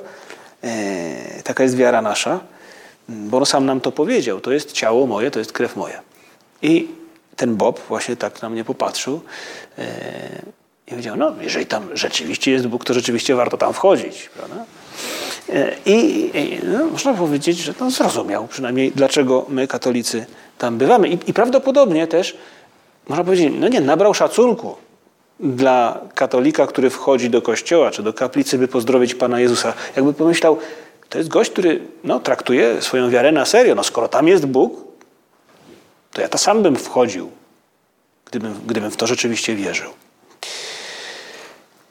E, 0.63 1.43
taka 1.43 1.63
jest 1.63 1.75
wiara 1.75 2.01
nasza. 2.01 2.39
Bo 3.09 3.45
sam 3.45 3.65
nam 3.65 3.81
to 3.81 3.91
powiedział. 3.91 4.39
To 4.39 4.51
jest 4.51 4.71
ciało 4.71 5.07
moje, 5.07 5.31
to 5.31 5.39
jest 5.39 5.51
krew 5.51 5.75
moja. 5.75 6.01
I 6.61 6.87
ten 7.35 7.55
Bob 7.55 7.79
właśnie 7.87 8.15
tak 8.15 8.41
na 8.41 8.49
mnie 8.49 8.63
popatrzył 8.63 9.21
e, 9.77 9.83
i 10.87 10.89
powiedział, 10.89 11.15
no 11.15 11.33
jeżeli 11.41 11.65
tam 11.65 11.89
rzeczywiście 11.93 12.51
jest 12.51 12.67
Bóg, 12.67 12.85
to 12.85 12.93
rzeczywiście 12.93 13.35
warto 13.35 13.57
tam 13.57 13.73
wchodzić. 13.73 14.29
Prawda? 14.37 14.65
E, 15.49 15.75
I, 15.85 16.29
i 16.37 16.59
no, 16.63 16.85
można 16.85 17.13
powiedzieć, 17.13 17.57
że 17.57 17.73
to 17.73 17.91
zrozumiał 17.91 18.47
przynajmniej, 18.47 18.91
dlaczego 18.95 19.45
my 19.49 19.67
katolicy 19.67 20.25
tam 20.57 20.77
bywamy. 20.77 21.09
I, 21.09 21.17
I 21.27 21.33
prawdopodobnie 21.33 22.07
też, 22.07 22.37
można 23.07 23.23
powiedzieć, 23.23 23.53
no 23.59 23.67
nie, 23.67 23.81
nabrał 23.81 24.13
szacunku 24.13 24.75
dla 25.39 25.99
katolika, 26.15 26.67
który 26.67 26.89
wchodzi 26.89 27.29
do 27.29 27.41
kościoła 27.41 27.91
czy 27.91 28.03
do 28.03 28.13
kaplicy, 28.13 28.57
by 28.57 28.67
pozdrowić 28.67 29.15
Pana 29.15 29.39
Jezusa. 29.39 29.73
Jakby 29.95 30.13
pomyślał, 30.13 30.57
to 31.13 31.17
jest 31.17 31.29
gość, 31.29 31.51
który 31.51 31.81
no, 32.03 32.19
traktuje 32.19 32.81
swoją 32.81 33.09
wiarę 33.09 33.31
na 33.31 33.45
serio. 33.45 33.75
No, 33.75 33.83
skoro 33.83 34.07
tam 34.07 34.27
jest 34.27 34.45
Bóg, 34.45 34.73
to 36.13 36.21
ja 36.21 36.29
to 36.29 36.37
sam 36.37 36.63
bym 36.63 36.75
wchodził, 36.75 37.31
gdybym, 38.25 38.59
gdybym 38.67 38.91
w 38.91 38.97
to 38.97 39.07
rzeczywiście 39.07 39.55
wierzył. 39.55 39.89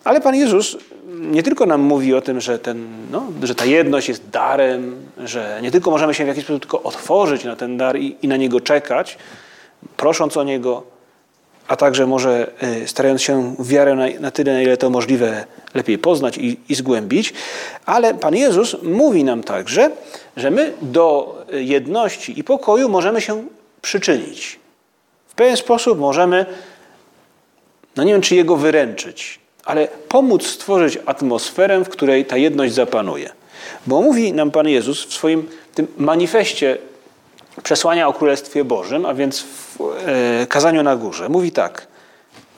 Ale 0.05 0.21
Pan 0.21 0.35
Jezus 0.35 0.77
nie 1.09 1.43
tylko 1.43 1.67
nam 1.67 1.81
mówi 1.81 2.15
o 2.15 2.21
tym, 2.21 2.41
że, 2.41 2.59
ten, 2.59 2.89
no, 3.11 3.27
że 3.43 3.55
ta 3.55 3.65
jedność 3.65 4.09
jest 4.09 4.29
darem, 4.29 4.97
że 5.25 5.59
nie 5.63 5.71
tylko 5.71 5.91
możemy 5.91 6.15
się 6.15 6.25
w 6.25 6.29
jakiś 6.29 6.45
sposób 6.45 6.63
tylko 6.63 6.83
otworzyć 6.83 7.45
na 7.45 7.57
ten 7.57 7.77
dar 7.77 7.99
i, 7.99 8.17
i 8.23 8.29
na 8.29 8.37
niego 8.37 8.61
czekać, 8.61 9.19
prosząc 9.97 10.37
o 10.37 10.45
niego, 10.45 10.83
a 11.73 11.77
także 11.77 12.07
może 12.07 12.51
y, 12.83 12.89
starając 12.89 13.23
się 13.23 13.55
wiarę 13.59 13.95
na, 13.95 14.07
na 14.21 14.31
tyle, 14.31 14.53
na 14.53 14.63
ile 14.63 14.77
to 14.77 14.91
możliwe, 14.91 15.45
lepiej 15.75 15.99
poznać 15.99 16.39
i, 16.39 16.57
i 16.69 16.75
zgłębić. 16.75 17.33
Ale 17.87 18.15
Pan 18.15 18.37
Jezus 18.37 18.77
mówi 18.83 19.25
nam 19.25 19.43
także, 19.43 19.91
że 20.37 20.51
my 20.51 20.73
do 20.83 21.37
jedności 21.53 22.41
i 22.41 22.45
pokoju 22.45 22.89
możemy 22.89 23.21
się 23.21 23.45
przyczynić. 23.83 24.59
W 25.29 25.35
pewien 25.35 25.57
sposób 25.57 25.99
możemy, 25.99 26.47
no 27.97 28.05
nie 28.05 28.13
wiem 28.13 28.23
czy 28.23 28.35
jego 28.35 28.57
wyręczyć, 28.57 29.41
ale 29.65 29.89
pomóc 30.09 30.47
stworzyć 30.47 30.99
atmosferę, 31.07 31.85
w 31.85 31.89
której 31.89 32.25
ta 32.25 32.37
jedność 32.37 32.75
zapanuje. 32.75 33.31
Bo 33.87 34.03
mówi 34.03 34.33
nam 34.33 34.51
Pan 34.51 34.69
Jezus 34.69 35.07
w 35.07 35.15
swoim 35.15 35.49
tym 35.75 35.87
manifestie 35.97 36.79
przesłania 37.63 38.09
o 38.09 38.13
Królestwie 38.13 38.65
Bożym, 38.65 39.07
a 39.07 39.15
więc 39.15 39.41
w 39.41 39.81
e, 39.81 40.47
kazaniu 40.47 40.83
na 40.83 40.97
górze. 40.97 41.29
Mówi 41.29 41.53
tak. 41.53 41.87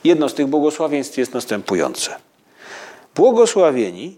Jedno 0.03 0.29
z 0.29 0.33
tych 0.33 0.47
błogosławieństw 0.47 1.17
jest 1.17 1.33
następujące. 1.33 2.15
Błogosławieni, 3.15 4.17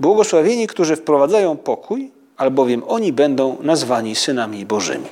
błogosławieni, 0.00 0.66
którzy 0.66 0.96
wprowadzają 0.96 1.56
pokój, 1.56 2.10
albowiem 2.36 2.82
oni 2.86 3.12
będą 3.12 3.56
nazwani 3.60 4.16
synami 4.16 4.66
Bożymi. 4.66 5.06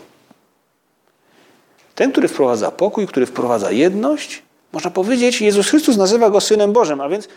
Ten, 1.94 2.12
który 2.12 2.28
wprowadza 2.28 2.70
pokój, 2.70 3.06
który 3.06 3.26
wprowadza 3.26 3.70
jedność, 3.70 4.42
można 4.73 4.90
powiedzieć, 4.90 5.40
Jezus 5.40 5.68
Chrystus 5.68 5.96
nazywa 5.96 6.30
go 6.30 6.40
Synem 6.40 6.73
Bożym, 6.73 7.00
a 7.00 7.08
więc 7.08 7.28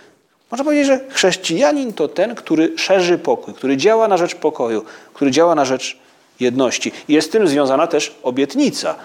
można 0.52 0.64
powiedzieć, 0.64 0.88
że 0.88 1.00
chrześcijanin 1.10 1.94
to 1.94 2.08
ten, 2.08 2.36
który 2.36 2.78
szerzy 2.78 3.18
pokój, 3.18 3.54
który 3.54 3.78
działa 3.78 4.08
na 4.08 4.18
rzecz 4.18 4.36
pokoju, 4.36 4.86
który 5.14 5.32
działa 5.32 5.56
na 5.56 5.66
rzecz 5.66 5.98
jedności. 6.40 6.92
Jest 7.08 7.28
z 7.28 7.32
tym 7.32 7.48
związana 7.48 7.88
też 7.88 8.16
obietnica 8.24 8.96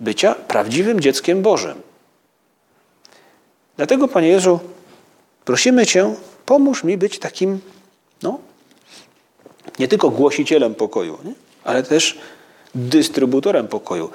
bycia 0.00 0.34
prawdziwym 0.34 1.00
dzieckiem 1.00 1.42
Bożym. 1.42 1.82
Dlatego, 3.76 4.08
Panie 4.08 4.28
Jezu, 4.28 4.60
prosimy 5.44 5.86
Cię, 5.86 6.14
pomóż 6.46 6.84
mi 6.84 6.98
być 6.98 7.18
takim, 7.18 7.60
no, 8.22 8.38
nie 9.78 9.88
tylko 9.88 10.10
głosicielem 10.10 10.74
pokoju, 10.74 11.18
nie? 11.24 11.32
ale 11.64 11.82
też 11.82 12.18
dystrybutorem 12.74 13.68
pokoju, 13.68 14.10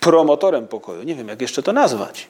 promotorem 0.00 0.68
pokoju. 0.68 1.02
Nie 1.02 1.14
wiem, 1.14 1.28
jak 1.28 1.40
jeszcze 1.40 1.62
to 1.62 1.72
nazwać. 1.72 2.28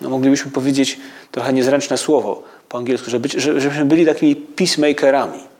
No, 0.00 0.10
moglibyśmy 0.10 0.50
powiedzieć 0.50 1.00
trochę 1.30 1.52
niezręczne 1.52 1.98
słowo 1.98 2.42
po 2.68 2.78
angielsku, 2.78 3.10
żeby, 3.10 3.28
żebyśmy 3.36 3.84
byli 3.84 4.06
takimi 4.06 4.36
peacemakerami. 4.36 5.53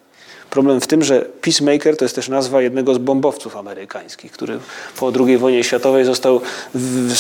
Problem 0.55 0.81
w 0.81 0.87
tym, 0.87 1.05
że 1.05 1.21
Peacemaker 1.21 1.97
to 1.97 2.05
jest 2.05 2.15
też 2.15 2.29
nazwa 2.29 2.63
jednego 2.63 2.95
z 2.95 2.99
bombowców 2.99 3.57
amerykańskich, 3.57 4.33
który 4.33 4.59
po 4.99 5.13
II 5.27 5.39
wojnie 5.39 5.65
światowej 5.65 6.05
został 6.05 6.41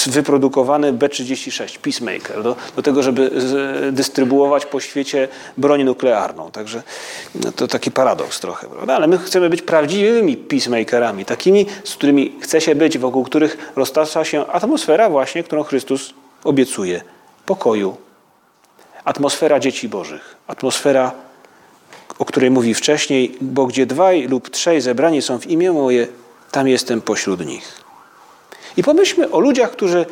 wyprodukowany 0.07 0.93
B-36, 0.93 1.79
Peacemaker, 1.79 2.43
do, 2.43 2.57
do 2.77 2.83
tego, 2.83 3.03
żeby 3.03 3.31
dystrybuować 3.93 4.67
po 4.67 4.81
świecie 4.81 5.29
broń 5.57 5.85
nuklearną. 5.85 6.51
Także 6.51 6.83
no, 7.35 7.53
to 7.53 7.69
taki 7.69 7.91
paradoks 7.91 8.41
trochę, 8.41 8.67
prawda? 8.67 8.97
Ale 8.97 9.07
my 9.07 9.19
chcemy 9.19 9.51
być 9.51 9.63
prawdziwymi 9.63 10.37
peacemakerami, 10.37 11.25
takimi, 11.25 11.67
z 11.85 11.95
którymi 11.95 12.33
chce 12.41 12.61
się 12.61 12.75
być, 12.75 12.99
wokół 12.99 13.25
których 13.25 13.73
roztacza 13.77 14.25
się 14.25 14.47
atmosfera 14.47 15.11
właśnie, 15.11 15.43
którą 15.43 15.63
Chrystus 15.63 16.15
obiecuje. 16.45 17.03
Pokoju, 17.47 17.97
atmosfera 19.05 19.61
dzieci 19.61 19.89
bożych, 19.89 20.37
atmosfera 20.47 21.13
o 22.19 22.25
której 22.25 22.51
mówi 22.51 22.75
wcześniej, 22.75 23.37
bo 23.41 23.67
gdzie 23.67 23.87
dwaj 23.87 24.29
lub 24.29 24.51
trzej 24.51 24.81
zebrani 24.81 25.23
są 25.23 25.39
w 25.39 25.47
imię 25.47 25.73
moje, 25.73 26.07
tam 26.51 26.69
jestem 26.69 27.01
pośród 27.01 27.47
nich. 27.47 27.85
I 28.77 28.83
pomyślmy 28.83 29.31
o 29.31 29.41
ludziach, 29.41 29.71
którzy, 29.71 30.07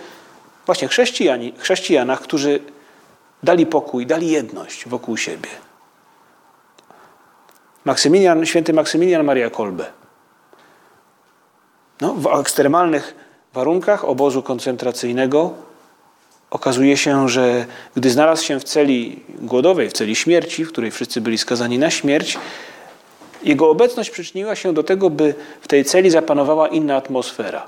właśnie 0.67 0.89
chrześcijani, 0.89 1.55
chrześcijanach, 1.59 2.21
którzy 2.21 2.61
dali 3.43 3.67
pokój, 3.67 4.07
dali 4.07 4.31
jedność 4.31 4.89
wokół 4.89 5.17
siebie. 5.17 5.49
Maksymilian, 7.85 8.47
święty 8.47 8.73
Maksymilian 8.73 9.25
Maria 9.25 9.51
Kolbe. 9.51 9.87
No, 12.01 12.15
w 12.15 12.41
ekstremalnych 12.41 13.15
warunkach 13.53 14.05
obozu 14.05 14.43
koncentracyjnego 14.43 15.55
okazuje 16.53 16.97
się, 16.97 17.29
że 17.29 17.67
gdy 17.97 18.11
znalazł 18.11 18.45
się 18.45 18.61
w 18.61 18.65
celi 18.65 19.21
głodowej, 19.29 19.91
w 19.91 19.93
celi 19.93 20.17
śmierci, 20.17 20.65
w 20.65 20.69
której 20.69 20.91
wszyscy 20.91 21.21
byli 21.21 21.39
skazani 21.39 21.79
na 21.79 21.91
śmierć, 21.91 22.39
jego 23.43 23.71
obecność 23.71 24.11
przyczyniła 24.11 24.57
się 24.57 24.73
do 24.73 24.83
tego, 24.83 25.11
by 25.11 25.35
w 25.61 25.69
tej 25.69 25.85
celi 25.85 26.11
zapanowała 26.11 26.69
inna 26.69 26.97
atmosfera. 26.97 27.67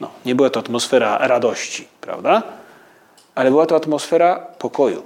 No, 0.00 0.10
nie 0.26 0.34
była 0.34 0.50
to 0.50 0.60
atmosfera 0.60 1.18
radości, 1.18 1.88
prawda? 2.00 2.42
Ale 3.34 3.50
była 3.50 3.66
to 3.66 3.76
atmosfera 3.76 4.36
pokoju. 4.58 5.02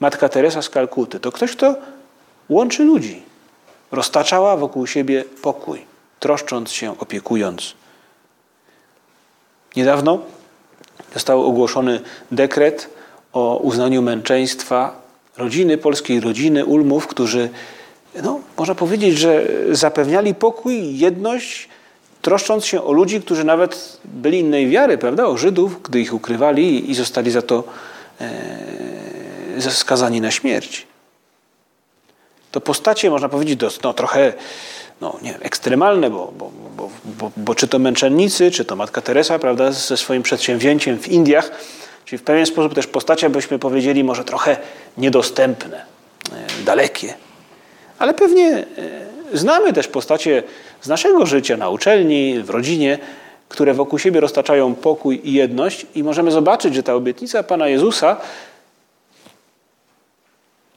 Matka 0.00 0.28
Teresa 0.28 0.62
z 0.62 0.68
Kalkuty 0.68 1.20
to 1.20 1.32
ktoś, 1.32 1.52
kto 1.52 1.74
łączy 2.48 2.84
ludzi. 2.84 3.22
Roztaczała 3.92 4.56
wokół 4.56 4.86
siebie 4.86 5.24
pokój, 5.42 5.84
troszcząc 6.20 6.72
się, 6.72 6.98
opiekując. 6.98 7.74
Niedawno 9.76 10.18
został 11.14 11.44
ogłoszony 11.44 12.00
dekret 12.30 12.90
o 13.32 13.56
uznaniu 13.56 14.02
męczeństwa 14.02 15.00
rodziny, 15.36 15.78
polskiej 15.78 16.20
rodziny 16.20 16.64
Ulmów, 16.64 17.06
którzy, 17.06 17.48
no, 18.22 18.40
można 18.58 18.74
powiedzieć, 18.74 19.18
że 19.18 19.46
zapewniali 19.70 20.34
pokój, 20.34 20.98
jedność, 20.98 21.68
troszcząc 22.22 22.64
się 22.64 22.84
o 22.84 22.92
ludzi, 22.92 23.20
którzy 23.20 23.44
nawet 23.44 23.98
byli 24.04 24.38
innej 24.38 24.68
wiary, 24.68 24.98
prawda, 24.98 25.26
o 25.26 25.36
Żydów, 25.36 25.82
gdy 25.82 26.00
ich 26.00 26.14
ukrywali 26.14 26.90
i 26.90 26.94
zostali 26.94 27.30
za 27.30 27.42
to 27.42 27.64
e, 28.20 29.60
skazani 29.70 30.20
na 30.20 30.30
śmierć. 30.30 30.86
To 32.50 32.60
postacie, 32.60 33.10
można 33.10 33.28
powiedzieć, 33.28 33.60
no, 33.82 33.92
trochę 33.94 34.32
no, 35.00 35.18
nie 35.22 35.32
wiem, 35.32 35.40
ekstremalne, 35.42 36.10
bo, 36.10 36.32
bo, 36.38 36.50
bo, 36.76 36.90
bo, 37.04 37.30
bo 37.36 37.54
czy 37.54 37.68
to 37.68 37.78
męczennicy, 37.78 38.50
czy 38.50 38.64
to 38.64 38.76
Matka 38.76 39.00
Teresa, 39.00 39.38
prawda, 39.38 39.72
ze 39.72 39.96
swoim 39.96 40.22
przedsięwzięciem 40.22 40.98
w 40.98 41.08
Indiach, 41.08 41.50
czyli 42.04 42.18
w 42.18 42.22
pewien 42.22 42.46
sposób 42.46 42.74
też 42.74 42.86
postacie, 42.86 43.30
byśmy 43.30 43.58
powiedzieli, 43.58 44.04
może 44.04 44.24
trochę 44.24 44.56
niedostępne, 44.98 45.84
e, 46.32 46.64
dalekie. 46.64 47.14
Ale 47.98 48.14
pewnie 48.14 48.46
e, 48.48 48.66
znamy 49.38 49.72
też 49.72 49.88
postacie 49.88 50.42
z 50.80 50.88
naszego 50.88 51.26
życia 51.26 51.56
na 51.56 51.70
uczelni, 51.70 52.42
w 52.42 52.50
rodzinie, 52.50 52.98
które 53.48 53.74
wokół 53.74 53.98
siebie 53.98 54.20
roztaczają 54.20 54.74
pokój 54.74 55.20
i 55.24 55.32
jedność 55.32 55.86
i 55.94 56.02
możemy 56.02 56.30
zobaczyć, 56.30 56.74
że 56.74 56.82
ta 56.82 56.94
obietnica 56.94 57.42
Pana 57.42 57.68
Jezusa, 57.68 58.16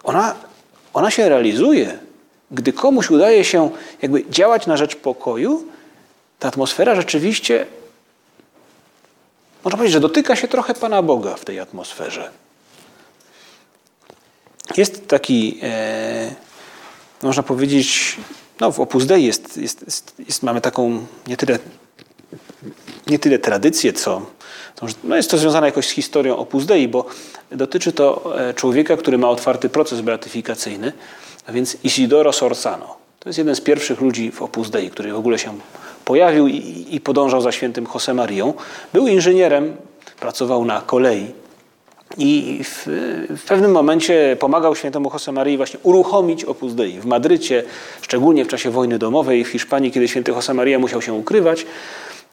ona, 0.04 0.36
ona 0.94 1.12
się 1.12 1.30
realizuje 1.30 1.98
gdy 2.54 2.74
komuś 2.74 3.10
udaje 3.10 3.46
się 3.46 3.70
jakby 4.02 4.26
działać 4.30 4.68
na 4.68 4.78
rzecz 4.78 4.96
pokoju, 4.96 5.68
ta 6.40 6.48
atmosfera 6.48 6.96
rzeczywiście, 6.96 7.66
można 9.64 9.78
powiedzieć, 9.78 9.94
że 9.94 10.00
dotyka 10.00 10.36
się 10.36 10.48
trochę 10.48 10.74
Pana 10.74 11.02
Boga 11.02 11.36
w 11.36 11.46
tej 11.46 11.60
atmosferze. 11.60 12.32
Jest 14.78 15.08
taki, 15.08 15.60
e, 15.64 16.36
można 17.22 17.44
powiedzieć, 17.44 18.18
no 18.60 18.72
w 18.72 18.80
Opus 18.80 19.06
Dei 19.06 19.26
jest, 19.26 19.58
jest, 19.58 19.82
jest, 19.82 20.14
jest, 20.28 20.44
mamy 20.44 20.62
taką 20.62 21.06
nie 21.28 21.38
tyle, 21.38 21.60
nie 23.08 23.20
tyle 23.20 23.40
tradycję, 23.40 23.94
co 23.94 24.22
no 25.04 25.16
jest 25.16 25.32
to 25.32 25.38
związane 25.38 25.68
jakoś 25.68 25.88
z 25.88 25.92
historią 25.92 26.38
Opus 26.38 26.66
Dei, 26.66 26.88
bo 26.88 27.06
dotyczy 27.52 27.92
to 27.92 28.40
e, 28.50 28.54
człowieka, 28.54 28.98
który 28.98 29.18
ma 29.18 29.30
otwarty 29.30 29.70
proces 29.70 30.02
beatyfikacyjny 30.02 30.94
a 31.48 31.52
więc 31.52 31.78
Isidoro 31.84 32.34
Sorsano. 32.34 32.96
To 33.20 33.30
jest 33.30 33.38
jeden 33.38 33.56
z 33.56 33.62
pierwszych 33.62 34.02
ludzi 34.02 34.32
w 34.32 34.42
Opus 34.42 34.70
Dei, 34.70 34.90
który 34.90 35.14
w 35.14 35.16
ogóle 35.16 35.40
się 35.40 35.54
pojawił 36.06 36.48
i, 36.48 36.86
i 36.92 37.02
podążał 37.02 37.42
za 37.42 37.52
świętym 37.52 37.86
José 37.86 38.54
Był 38.94 39.08
inżynierem, 39.08 39.76
pracował 40.20 40.66
na 40.66 40.82
kolei 40.82 41.28
i 42.18 42.60
w, 42.64 42.84
w, 43.38 43.46
pewnym 43.48 43.72
momencie 43.72 44.38
pomagał 44.40 44.76
świętemu 44.76 45.10
José 45.10 45.58
właśnie 45.58 45.80
uruchomić 45.84 46.44
Opus 46.44 46.74
Dei 46.74 47.00
w 47.00 47.06
Madrycie, 47.06 47.64
szczególnie 48.02 48.46
w 48.46 48.48
czasie 48.48 48.70
wojny 48.70 49.00
domowej 49.00 49.44
w 49.44 49.48
Hiszpanii, 49.48 49.92
kiedy 49.92 50.08
święty 50.08 50.32
José 50.32 50.80
musiał 50.80 51.02
się 51.02 51.14
ukrywać. 51.14 51.66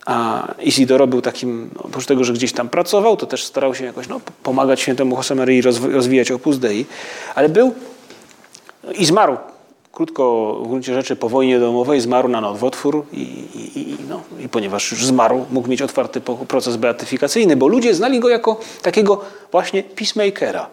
A 0.07 0.49
Isidoro 0.63 1.07
był 1.07 1.23
takim, 1.23 1.71
no, 1.77 1.83
oprócz 1.83 2.07
tego, 2.07 2.25
że 2.25 2.33
gdzieś 2.33 2.53
tam 2.53 2.69
pracował, 2.69 3.17
to 3.17 3.27
też 3.27 3.45
starał 3.45 3.75
się 3.75 3.85
jakoś 3.85 4.09
no, 4.09 4.21
pomagać 4.43 4.81
świętemu 4.81 5.17
José 5.17 5.63
rozwijać 5.93 6.31
Opus 6.31 6.59
Dei, 6.59 6.87
ale 7.35 7.49
był 7.49 7.75
i 8.95 9.07
zmarł 9.07 9.37
krótko 9.93 10.55
w 10.65 10.69
gruncie 10.69 10.95
rzeczy 10.95 11.17
po 11.17 11.29
wojnie 11.29 11.59
domowej 11.59 12.01
zmarł 12.01 12.29
na 12.29 12.41
nowotwór 12.41 13.07
i, 13.13 13.23
i, 13.55 13.91
i, 13.91 13.97
no, 14.09 14.21
i 14.45 14.49
ponieważ 14.49 14.91
już 14.91 15.07
zmarł, 15.07 15.47
mógł 15.51 15.69
mieć 15.69 15.83
otwarty 15.83 16.21
proces 16.49 16.77
beatyfikacyjny, 16.77 17.57
bo 17.57 17.69
ludzie 17.69 17.95
znali 17.95 18.21
go 18.21 18.29
jako 18.29 18.61
takiego 18.83 19.21
właśnie 19.53 19.83
peacemakera. 19.83 20.67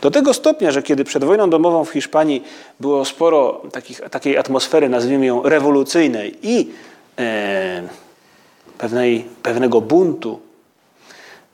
Do 0.00 0.10
tego 0.10 0.34
stopnia, 0.34 0.70
że 0.70 0.82
kiedy 0.82 1.04
przed 1.04 1.24
wojną 1.24 1.50
domową 1.50 1.84
w 1.84 1.90
Hiszpanii 1.90 2.42
było 2.80 3.04
sporo 3.04 3.62
takich, 3.72 4.00
takiej 4.00 4.38
atmosfery, 4.38 4.88
nazwijmy 4.88 5.26
ją 5.26 5.42
rewolucyjnej 5.42 6.38
i 6.42 6.70
e, 7.18 7.82
pewnej, 8.78 9.24
pewnego 9.42 9.80
buntu 9.80 10.40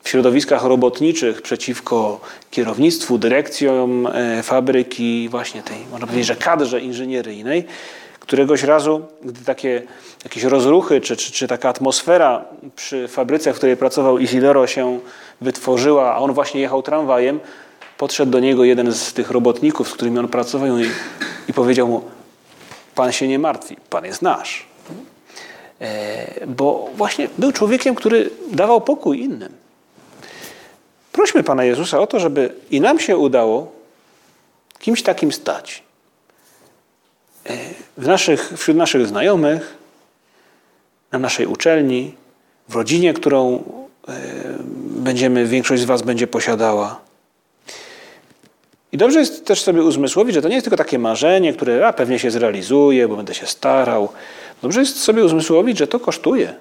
środowiskach 0.09 0.65
robotniczych 0.65 1.43
przeciwko 1.43 2.21
kierownictwu, 2.51 3.19
dyrekcjom 3.19 4.07
e, 4.07 4.43
fabryki, 4.43 5.29
właśnie 5.29 5.63
tej, 5.63 5.77
można 5.91 6.07
powiedzieć, 6.07 6.27
że 6.27 6.37
kadrze 6.37 6.81
inżynieryjnej. 6.81 7.65
Któregoś 8.21 8.63
razu, 8.63 9.07
gdy 9.23 9.45
takie 9.45 9.83
jakieś 10.25 10.43
rozruchy, 10.43 11.01
czy, 11.01 11.17
czy, 11.17 11.33
czy 11.33 11.49
taka 11.49 11.69
atmosfera 11.69 12.45
przy 12.77 13.09
fabryce, 13.09 13.53
w 13.53 13.57
której 13.57 13.77
pracował 13.77 14.19
Isidoro 14.19 14.67
się 14.67 15.01
wytworzyła, 15.41 16.15
a 16.15 16.19
on 16.19 16.33
właśnie 16.33 16.61
jechał 16.61 16.83
tramwajem, 16.83 17.41
podszedł 17.99 18.33
do 18.33 18.41
niego 18.41 18.65
jeden 18.65 18.93
z 18.93 19.13
tych 19.13 19.31
robotników, 19.31 19.89
z 19.89 19.93
którymi 19.93 20.19
on 20.19 20.29
pracował 20.29 20.79
i, 20.79 20.85
i 21.49 21.53
powiedział 21.53 21.89
mu, 21.89 22.03
pan 22.95 23.13
się 23.13 23.29
nie 23.29 23.39
martwi, 23.39 23.77
pan 23.91 24.05
jest 24.05 24.23
nasz. 24.23 24.67
E, 25.81 26.47
bo 26.47 26.91
właśnie 26.97 27.29
był 27.39 27.53
człowiekiem, 27.53 27.95
który 27.95 28.31
dawał 28.53 28.81
pokój 28.81 29.21
innym. 29.21 29.68
Prośmy 31.19 31.43
Pana 31.43 31.65
Jezusa 31.65 32.01
o 32.01 32.07
to, 32.07 32.21
żeby 32.21 32.55
i 32.71 32.81
nam 32.81 33.01
się 33.01 33.17
udało 33.17 33.73
kimś 34.79 35.03
takim 35.03 35.33
stać. 35.33 35.83
E, 37.47 37.57
w 37.97 38.07
naszych, 38.07 38.53
wśród 38.57 38.77
naszych 38.77 39.07
znajomych, 39.07 39.77
na 41.13 41.19
naszej 41.19 41.47
uczelni, 41.47 42.15
w 42.69 42.75
rodzinie, 42.75 43.15
którą 43.15 43.63
e, 44.09 44.15
będziemy, 44.79 45.47
większość 45.47 45.83
z 45.83 45.85
Was 45.85 46.03
będzie 46.03 46.27
posiadała. 46.27 47.01
I 48.93 48.97
dobrze 48.97 49.21
jest 49.21 49.45
też 49.45 49.63
sobie 49.63 49.83
uzmysłowić, 49.83 50.35
że 50.35 50.43
to 50.43 50.49
nie 50.49 50.55
jest 50.55 50.65
tylko 50.65 50.77
takie 50.77 50.99
marzenie, 50.99 51.53
które 51.53 51.87
a, 51.87 51.93
pewnie 51.93 52.19
się 52.19 52.31
zrealizuje, 52.31 53.09
bo 53.09 53.17
będę 53.17 53.35
się 53.35 53.47
starał. 53.47 54.09
Dobrze 54.63 54.81
jest 54.81 55.01
sobie 55.01 55.25
uzmysłowić, 55.25 55.79
że 55.79 55.87
to 55.87 56.01
kosztuje. 56.01 56.55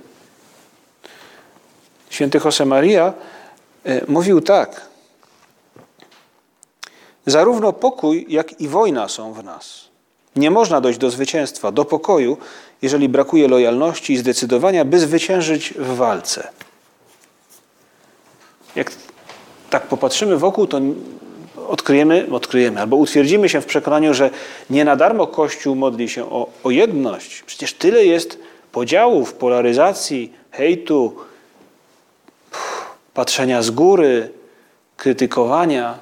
Święty 2.10 2.40
Jose 2.46 2.66
Maria 2.66 3.14
mówił 4.08 4.42
tak. 4.42 4.88
Zarówno 7.26 7.74
pokój, 7.74 8.26
jak 8.30 8.62
i 8.62 8.68
wojna 8.68 9.08
są 9.08 9.34
w 9.34 9.44
nas. 9.44 9.88
Nie 10.36 10.52
można 10.52 10.82
dojść 10.82 11.00
do 11.00 11.10
zwycięstwa, 11.10 11.72
do 11.72 11.86
pokoju, 11.86 12.38
jeżeli 12.82 13.10
brakuje 13.10 13.48
lojalności 13.48 14.14
i 14.14 14.18
zdecydowania, 14.18 14.86
by 14.86 15.00
zwyciężyć 15.00 15.74
w 15.74 15.96
walce. 15.96 16.48
Jak 18.76 18.92
tak 19.70 19.88
popatrzymy 19.88 20.38
wokół, 20.38 20.68
to 20.68 20.80
odkryjemy, 21.68 22.28
odkryjemy 22.32 22.82
albo 22.82 22.96
utwierdzimy 22.96 23.50
się 23.50 23.62
w 23.62 23.66
przekonaniu, 23.66 24.14
że 24.14 24.30
nie 24.70 24.86
na 24.86 24.96
darmo 24.96 25.28
Kościół 25.28 25.76
modli 25.76 26.10
się 26.10 26.32
o, 26.32 26.50
o 26.64 26.72
jedność. 26.72 27.44
Przecież 27.44 27.74
tyle 27.74 28.06
jest 28.06 28.40
podziałów, 28.72 29.34
polaryzacji, 29.34 30.34
hejtu, 30.52 31.16
patrzenia 33.18 33.62
z 33.62 33.70
góry, 33.72 34.30
krytykowania. 34.98 35.98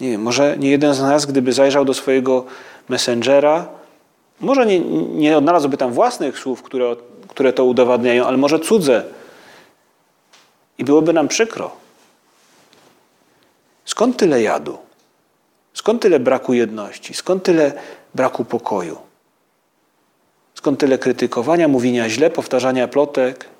Nie 0.00 0.10
wiem, 0.10 0.22
może 0.22 0.58
nie 0.58 0.70
jeden 0.70 0.94
z 0.94 1.00
nas, 1.00 1.26
gdyby 1.26 1.52
zajrzał 1.52 1.84
do 1.84 1.94
swojego 1.94 2.44
messengera, 2.88 3.68
może 4.40 4.66
nie, 4.66 4.80
nie 5.20 5.36
odnalazłby 5.36 5.76
tam 5.76 5.92
własnych 5.92 6.38
słów, 6.38 6.62
które, 6.62 6.96
które 7.28 7.52
to 7.52 7.64
udowadniają, 7.64 8.26
ale 8.26 8.36
może 8.36 8.58
cudze. 8.58 9.04
I 10.78 10.84
byłoby 10.84 11.12
nam 11.12 11.28
przykro. 11.28 11.70
Skąd 13.84 14.16
tyle 14.16 14.42
jadu? 14.42 14.78
Skąd 15.74 16.02
tyle 16.02 16.20
braku 16.20 16.54
jedności? 16.54 17.14
Skąd 17.14 17.42
tyle 17.42 17.72
braku 18.14 18.44
pokoju? 18.44 18.98
Skąd 20.54 20.80
tyle 20.80 20.98
krytykowania, 20.98 21.68
mówienia 21.68 22.08
źle, 22.08 22.30
powtarzania 22.30 22.88
plotek? 22.88 23.53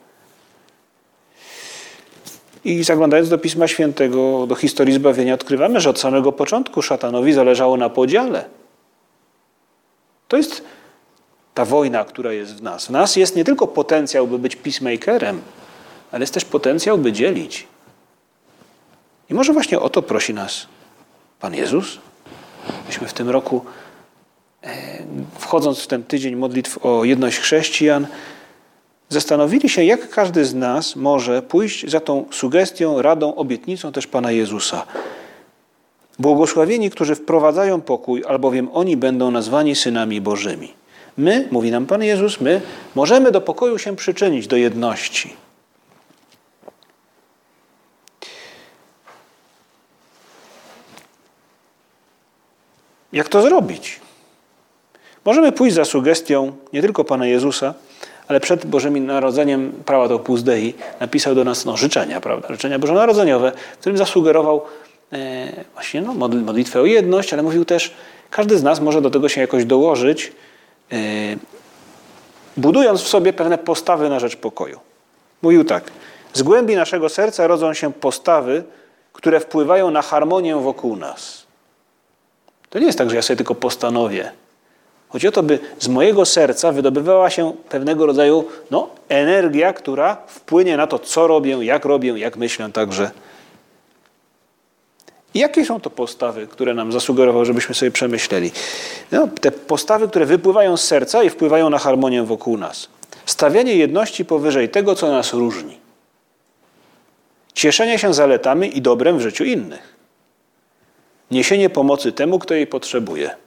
I 2.64 2.84
zaglądając 2.84 3.28
do 3.28 3.38
Pisma 3.38 3.68
Świętego, 3.68 4.46
do 4.46 4.54
historii 4.54 4.94
zbawienia, 4.94 5.34
odkrywamy, 5.34 5.80
że 5.80 5.90
od 5.90 6.00
samego 6.00 6.32
początku 6.32 6.82
szatanowi 6.82 7.32
zależało 7.32 7.76
na 7.76 7.90
podziale. 7.90 8.44
To 10.28 10.36
jest 10.36 10.64
ta 11.54 11.64
wojna, 11.64 12.04
która 12.04 12.32
jest 12.32 12.56
w 12.56 12.62
nas. 12.62 12.86
W 12.86 12.90
nas 12.90 13.16
jest 13.16 13.36
nie 13.36 13.44
tylko 13.44 13.66
potencjał, 13.66 14.26
by 14.26 14.38
być 14.38 14.56
peacemakerem, 14.56 15.42
ale 16.12 16.22
jest 16.22 16.34
też 16.34 16.44
potencjał, 16.44 16.98
by 16.98 17.12
dzielić. 17.12 17.66
I 19.30 19.34
może 19.34 19.52
właśnie 19.52 19.80
o 19.80 19.88
to 19.88 20.02
prosi 20.02 20.34
nas 20.34 20.66
Pan 21.40 21.54
Jezus, 21.54 21.98
byśmy 22.86 23.08
w 23.08 23.12
tym 23.12 23.30
roku, 23.30 23.64
e, 24.62 24.72
wchodząc 25.38 25.80
w 25.80 25.86
ten 25.86 26.04
tydzień 26.04 26.36
modlitw 26.36 26.86
o 26.86 27.04
jedność 27.04 27.38
chrześcijan, 27.38 28.06
zastanowili 29.14 29.68
się, 29.68 29.84
jak 29.84 30.08
każdy 30.08 30.44
z 30.44 30.54
nas 30.54 30.96
może 30.96 31.42
pójść 31.42 31.90
za 31.90 32.00
tą 32.00 32.24
sugestią, 32.30 33.02
radą, 33.02 33.34
obietnicą 33.34 33.92
też 33.92 34.06
Pana 34.06 34.30
Jezusa. 34.30 34.86
Błogosławieni, 36.18 36.90
którzy 36.90 37.14
wprowadzają 37.14 37.80
pokój, 37.80 38.24
albowiem 38.28 38.68
oni 38.72 38.96
będą 38.96 39.30
nazwani 39.30 39.74
synami 39.74 40.20
Bożymi. 40.20 40.74
My, 41.16 41.48
mówi 41.50 41.70
nam 41.70 41.86
Pan 41.86 42.02
Jezus, 42.02 42.40
my 42.40 42.60
możemy 42.94 43.30
do 43.30 43.40
pokoju 43.40 43.78
się 43.78 43.96
przyczynić, 43.96 44.46
do 44.46 44.56
jedności. 44.56 45.36
Jak 53.12 53.28
to 53.28 53.42
zrobić? 53.42 54.00
Możemy 55.24 55.52
pójść 55.52 55.74
za 55.74 55.84
sugestią 55.84 56.52
nie 56.72 56.80
tylko 56.80 57.04
Pana 57.04 57.26
Jezusa, 57.26 57.74
ale 58.28 58.40
przed 58.40 58.66
Bożym 58.66 59.06
Narodzeniem 59.06 59.72
prawa 59.84 60.08
do 60.08 60.14
Opus 60.14 60.42
Dei 60.42 60.74
napisał 61.00 61.34
do 61.34 61.44
nas 61.44 61.64
no, 61.64 61.76
życzenia, 61.76 62.20
prawda, 62.20 62.48
życzenia 62.50 62.78
bożonarodzeniowe, 62.78 63.52
którym 63.80 63.98
zasugerował 63.98 64.62
e, 65.12 65.52
właśnie 65.74 66.00
no, 66.00 66.14
modlitwę 66.14 66.80
o 66.80 66.84
jedność, 66.84 67.32
ale 67.32 67.42
mówił 67.42 67.64
też, 67.64 67.94
każdy 68.30 68.58
z 68.58 68.62
nas 68.62 68.80
może 68.80 69.00
do 69.02 69.10
tego 69.10 69.28
się 69.28 69.40
jakoś 69.40 69.64
dołożyć, 69.64 70.32
e, 70.92 70.96
budując 72.56 73.02
w 73.02 73.08
sobie 73.08 73.32
pewne 73.32 73.58
postawy 73.58 74.08
na 74.08 74.20
rzecz 74.20 74.36
pokoju. 74.36 74.80
Mówił 75.42 75.64
tak, 75.64 75.84
z 76.32 76.42
głębi 76.42 76.76
naszego 76.76 77.08
serca 77.08 77.46
rodzą 77.46 77.74
się 77.74 77.92
postawy, 77.92 78.64
które 79.12 79.40
wpływają 79.40 79.90
na 79.90 80.02
harmonię 80.02 80.56
wokół 80.56 80.96
nas. 80.96 81.44
To 82.70 82.78
nie 82.78 82.86
jest 82.86 82.98
tak, 82.98 83.10
że 83.10 83.16
ja 83.16 83.22
sobie 83.22 83.36
tylko 83.36 83.54
postanowię, 83.54 84.30
Chodzi 85.14 85.28
o 85.28 85.32
to, 85.32 85.42
by 85.42 85.58
z 85.78 85.88
mojego 85.88 86.24
serca 86.24 86.72
wydobywała 86.72 87.30
się 87.30 87.52
pewnego 87.68 88.06
rodzaju 88.06 88.44
no, 88.70 88.88
energia, 89.08 89.72
która 89.72 90.16
wpłynie 90.26 90.76
na 90.76 90.86
to, 90.86 90.98
co 90.98 91.26
robię, 91.26 91.64
jak 91.64 91.84
robię, 91.84 92.18
jak 92.18 92.36
myślę 92.36 92.72
także. 92.72 93.10
I 95.34 95.38
jakie 95.38 95.64
są 95.64 95.80
to 95.80 95.90
postawy, 95.90 96.46
które 96.46 96.74
nam 96.74 96.92
zasugerował, 96.92 97.44
żebyśmy 97.44 97.74
sobie 97.74 97.90
przemyśleli? 97.90 98.52
No, 99.12 99.28
te 99.40 99.50
postawy, 99.50 100.08
które 100.08 100.26
wypływają 100.26 100.76
z 100.76 100.84
serca 100.84 101.22
i 101.22 101.30
wpływają 101.30 101.70
na 101.70 101.78
harmonię 101.78 102.22
wokół 102.22 102.58
nas. 102.58 102.88
Stawianie 103.26 103.76
jedności 103.76 104.24
powyżej 104.24 104.68
tego, 104.68 104.94
co 104.94 105.12
nas 105.12 105.32
różni. 105.32 105.78
Cieszenie 107.52 107.98
się 107.98 108.14
zaletami 108.14 108.78
i 108.78 108.82
dobrem 108.82 109.18
w 109.18 109.20
życiu 109.20 109.44
innych. 109.44 109.94
Niesienie 111.30 111.70
pomocy 111.70 112.12
temu, 112.12 112.38
kto 112.38 112.54
jej 112.54 112.66
potrzebuje 112.66 113.43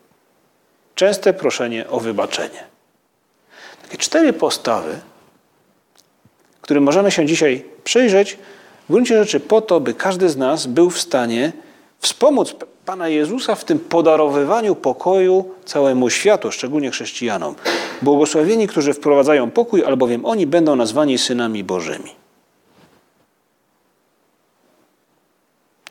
częste 0.98 1.34
proszenie 1.34 1.90
o 1.90 2.00
wybaczenie. 2.00 2.64
Takie 3.82 3.98
cztery 3.98 4.34
postawy, 4.34 5.00
którym 6.62 6.84
możemy 6.84 7.12
się 7.12 7.26
dzisiaj 7.26 7.66
przyjrzeć, 7.84 8.38
w 8.90 8.92
gruncie 8.92 9.18
rzeczy 9.18 9.40
po 9.40 9.62
to, 9.62 9.80
by 9.80 9.94
każdy 9.94 10.30
z 10.30 10.38
nas 10.38 10.66
był 10.66 10.90
w 10.90 11.02
stanie 11.02 11.52
wspomóc 12.00 12.56
Pana 12.86 13.08
Jezusa 13.08 13.56
w 13.56 13.64
tym 13.64 13.80
podarowywaniu 13.80 14.76
pokoju 14.76 15.52
całemu 15.66 16.10
światu, 16.10 16.52
szczególnie 16.52 16.92
chrześcijanom. 16.92 17.56
Błogosławieni, 18.02 18.68
którzy 18.68 18.94
wprowadzają 18.94 19.52
pokój, 19.52 19.84
albowiem 19.84 20.26
oni 20.26 20.48
będą 20.48 20.76
nazwani 20.76 21.18
synami 21.18 21.64
Bożymi. 21.64 22.12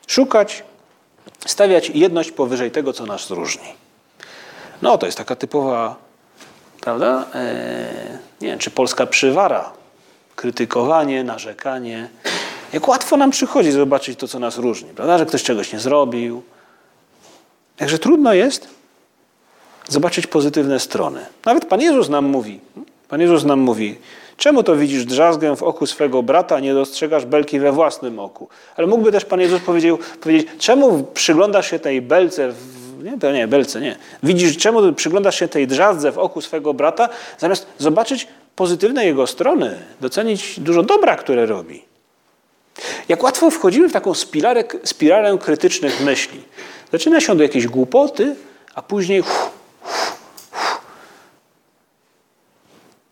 Szukać, 0.07 0.63
stawiać 1.45 1.89
jedność 1.89 2.31
powyżej 2.31 2.71
tego, 2.71 2.93
co 2.93 3.05
nas 3.05 3.29
różni. 3.29 3.86
No, 4.81 4.97
to 4.97 5.05
jest 5.05 5.17
taka 5.17 5.35
typowa, 5.35 5.95
prawda? 6.81 7.25
Eee, 7.33 8.17
nie 8.41 8.47
wiem, 8.47 8.59
czy 8.59 8.71
polska 8.71 9.05
przywara. 9.05 9.71
Krytykowanie, 10.35 11.23
narzekanie. 11.23 12.09
Jak 12.73 12.87
łatwo 12.87 13.17
nam 13.17 13.31
przychodzi 13.31 13.71
zobaczyć 13.71 14.19
to, 14.19 14.27
co 14.27 14.39
nas 14.39 14.57
różni, 14.57 14.89
prawda? 14.89 15.17
Że 15.17 15.25
ktoś 15.25 15.43
czegoś 15.43 15.73
nie 15.73 15.79
zrobił. 15.79 16.43
Jakże 17.79 17.99
trudno 17.99 18.33
jest 18.33 18.67
zobaczyć 19.89 20.27
pozytywne 20.27 20.79
strony. 20.79 21.25
Nawet 21.45 21.65
Pan 21.65 21.81
Jezus 21.81 22.09
nam 22.09 22.25
mówi, 22.25 22.59
Pan 23.09 23.21
Jezus 23.21 23.43
nam 23.43 23.59
mówi, 23.59 23.97
czemu 24.37 24.63
to 24.63 24.75
widzisz 24.75 25.05
drzazgę 25.05 25.55
w 25.55 25.63
oku 25.63 25.85
swego 25.85 26.23
brata, 26.23 26.59
nie 26.59 26.73
dostrzegasz 26.73 27.25
belki 27.25 27.59
we 27.59 27.71
własnym 27.71 28.19
oku? 28.19 28.49
Ale 28.75 28.87
mógłby 28.87 29.11
też 29.11 29.25
Pan 29.25 29.39
Jezus 29.39 29.61
powiedział, 29.61 29.97
powiedzieć, 30.21 30.47
czemu 30.59 31.03
przyglądasz 31.03 31.69
się 31.69 31.79
tej 31.79 32.01
belce, 32.01 32.51
w, 32.51 32.76
nie, 33.03 33.17
to 33.19 33.31
nie, 33.31 33.47
belce, 33.47 33.81
nie. 33.81 33.95
Widzisz, 34.23 34.57
czemu 34.57 34.93
przyglądasz 34.93 35.39
się 35.39 35.47
tej 35.47 35.67
drzazce 35.67 36.11
w 36.11 36.17
oku 36.17 36.41
swego 36.41 36.73
brata, 36.73 37.09
zamiast 37.37 37.67
zobaczyć 37.77 38.27
pozytywne 38.55 39.05
jego 39.05 39.27
strony, 39.27 39.79
docenić 40.01 40.59
dużo 40.59 40.83
dobra, 40.83 41.15
które 41.15 41.45
robi. 41.45 41.83
Jak 43.09 43.23
łatwo 43.23 43.51
wchodzimy 43.51 43.89
w 43.89 43.93
taką 43.93 44.13
spiralę, 44.13 44.63
spiralę 44.83 45.37
krytycznych 45.37 46.01
myśli. 46.01 46.41
Zaczyna 46.91 47.21
się 47.21 47.35
do 47.35 47.43
jakiejś 47.43 47.67
głupoty, 47.67 48.35
a 48.75 48.81
później 48.81 49.23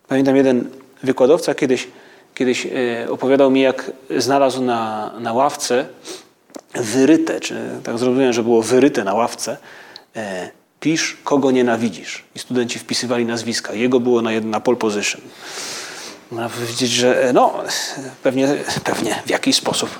Pamiętam 0.08 0.36
jeden 0.36 0.70
wykładowca 1.02 1.54
kiedyś, 1.54 1.88
kiedyś 2.34 2.66
e, 2.66 3.10
opowiadał 3.10 3.50
mi, 3.50 3.60
jak 3.60 3.92
znalazł 4.16 4.62
na, 4.62 5.12
na 5.18 5.32
ławce 5.32 5.86
wyryte, 6.80 7.40
czy 7.40 7.54
tak 7.84 7.98
zrozumiałem, 7.98 8.32
że 8.32 8.42
było 8.42 8.62
wyryte 8.62 9.04
na 9.04 9.14
ławce, 9.14 9.56
e, 10.16 10.50
pisz, 10.80 11.16
kogo 11.24 11.50
nienawidzisz. 11.50 12.24
I 12.34 12.38
studenci 12.38 12.78
wpisywali 12.78 13.26
nazwiska. 13.26 13.72
Jego 13.72 14.00
było 14.00 14.22
na, 14.22 14.30
na 14.40 14.60
pole 14.60 14.76
position. 14.76 15.20
Można 16.30 16.48
powiedzieć, 16.48 16.90
że 16.90 17.22
e, 17.22 17.32
no, 17.32 17.54
pewnie, 18.22 18.48
pewnie 18.84 19.22
w 19.26 19.30
jakiś 19.30 19.56
sposób 19.56 19.90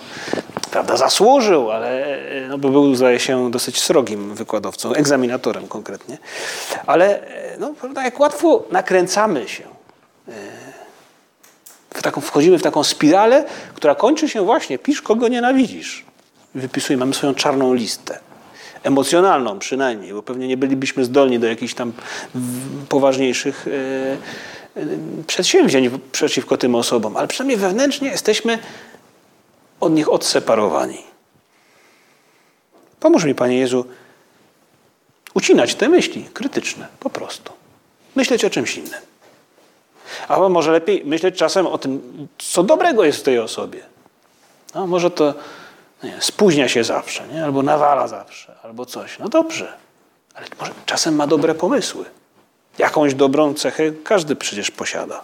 prawda, 0.70 0.96
zasłużył, 0.96 1.70
ale 1.70 2.18
no, 2.48 2.58
był, 2.58 2.94
zdaje 2.94 3.20
się, 3.20 3.50
dosyć 3.50 3.82
srogim 3.82 4.34
wykładowcą, 4.34 4.92
egzaminatorem 4.94 5.68
konkretnie. 5.68 6.18
Ale 6.86 7.20
no, 7.58 7.74
prawda, 7.80 8.04
jak 8.04 8.20
łatwo 8.20 8.64
nakręcamy 8.70 9.48
się 9.48 9.62
w 11.94 12.02
taką, 12.02 12.20
wchodzimy 12.20 12.58
w 12.58 12.62
taką 12.62 12.84
spiralę, 12.84 13.44
która 13.74 13.94
kończy 13.94 14.28
się 14.28 14.44
właśnie, 14.44 14.78
pisz 14.78 15.02
kogo 15.02 15.28
nienawidzisz. 15.28 16.05
Wypisujemy, 16.56 17.00
mamy 17.00 17.14
swoją 17.14 17.34
czarną 17.34 17.74
listę. 17.74 18.18
Emocjonalną 18.82 19.58
przynajmniej, 19.58 20.12
bo 20.12 20.22
pewnie 20.22 20.48
nie 20.48 20.56
bylibyśmy 20.56 21.04
zdolni 21.04 21.38
do 21.38 21.46
jakichś 21.46 21.74
tam 21.74 21.92
poważniejszych 22.88 23.66
e, 23.68 24.80
e, 24.80 24.86
przedsięwzięć 25.26 25.90
przeciwko 26.12 26.56
tym 26.56 26.74
osobom, 26.74 27.16
ale 27.16 27.28
przynajmniej 27.28 27.56
wewnętrznie 27.56 28.08
jesteśmy 28.08 28.58
od 29.80 29.92
nich 29.92 30.12
odseparowani. 30.12 31.02
Pomóż 33.00 33.24
mi, 33.24 33.34
Panie 33.34 33.58
Jezu, 33.58 33.84
ucinać 35.34 35.74
te 35.74 35.88
myśli 35.88 36.28
krytyczne, 36.32 36.86
po 37.00 37.10
prostu. 37.10 37.52
Myśleć 38.14 38.44
o 38.44 38.50
czymś 38.50 38.76
innym. 38.76 39.00
A 40.28 40.48
może 40.48 40.72
lepiej 40.72 41.02
myśleć 41.04 41.36
czasem 41.36 41.66
o 41.66 41.78
tym, 41.78 42.28
co 42.38 42.62
dobrego 42.62 43.04
jest 43.04 43.18
w 43.18 43.22
tej 43.22 43.38
osobie. 43.38 43.80
No, 44.74 44.86
może 44.86 45.10
to 45.10 45.34
nie, 46.02 46.16
spóźnia 46.20 46.68
się 46.68 46.84
zawsze, 46.84 47.28
nie? 47.28 47.44
albo 47.44 47.62
nawala 47.62 48.08
zawsze, 48.08 48.54
albo 48.62 48.86
coś. 48.86 49.18
No 49.18 49.28
dobrze, 49.28 49.72
ale 50.34 50.46
może 50.60 50.72
czasem 50.86 51.16
ma 51.16 51.26
dobre 51.26 51.54
pomysły. 51.54 52.04
Jakąś 52.78 53.14
dobrą 53.14 53.54
cechę 53.54 53.92
każdy 54.04 54.36
przecież 54.36 54.70
posiada. 54.70 55.22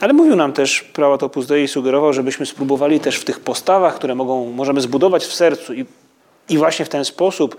Ale 0.00 0.12
mówił 0.12 0.36
nam 0.36 0.52
też 0.52 0.82
prawo 0.82 1.18
to 1.18 1.28
Dei 1.28 1.64
i 1.64 1.68
sugerował, 1.68 2.12
żebyśmy 2.12 2.46
spróbowali 2.46 3.00
też 3.00 3.16
w 3.16 3.24
tych 3.24 3.40
postawach, 3.40 3.94
które 3.94 4.14
mogą, 4.14 4.50
możemy 4.50 4.80
zbudować 4.80 5.24
w 5.24 5.34
sercu 5.34 5.74
i, 5.74 5.84
i 6.48 6.58
właśnie 6.58 6.84
w 6.84 6.88
ten 6.88 7.04
sposób 7.04 7.56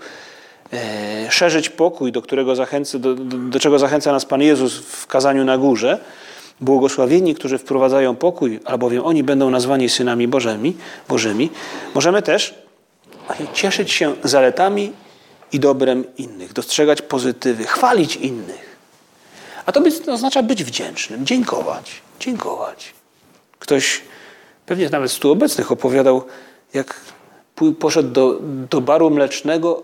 E, 0.72 1.30
szerzyć 1.30 1.68
pokój, 1.68 2.12
do, 2.12 2.22
którego 2.22 2.56
zachęca, 2.56 2.98
do, 2.98 3.14
do, 3.14 3.36
do 3.36 3.60
czego 3.60 3.78
zachęca 3.78 4.12
nas 4.12 4.24
Pan 4.24 4.42
Jezus 4.42 4.78
w 4.78 5.06
kazaniu 5.06 5.44
na 5.44 5.58
górze. 5.58 5.98
Błogosławieni, 6.60 7.34
którzy 7.34 7.58
wprowadzają 7.58 8.16
pokój, 8.16 8.60
albowiem 8.64 9.04
oni 9.04 9.22
będą 9.22 9.50
nazwani 9.50 9.88
synami 9.88 10.28
Bożymi. 10.28 10.76
Bożymi. 11.08 11.50
Możemy 11.94 12.22
też 12.22 12.54
cieszyć 13.54 13.92
się 13.92 14.14
zaletami 14.24 14.92
i 15.52 15.60
dobrem 15.60 16.04
innych, 16.18 16.52
dostrzegać 16.52 17.02
pozytywy, 17.02 17.64
chwalić 17.64 18.16
innych. 18.16 18.76
A 19.66 19.72
to, 19.72 19.82
to 20.04 20.12
oznacza 20.12 20.42
być 20.42 20.64
wdzięcznym, 20.64 21.26
dziękować, 21.26 22.02
dziękować. 22.20 22.94
Ktoś, 23.58 24.02
pewnie 24.66 24.88
nawet 24.88 25.10
z 25.10 25.18
tu 25.18 25.32
obecnych, 25.32 25.72
opowiadał, 25.72 26.24
jak 26.74 27.00
poszedł 27.78 28.08
do, 28.08 28.38
do 28.70 28.80
baru 28.80 29.10
mlecznego 29.10 29.82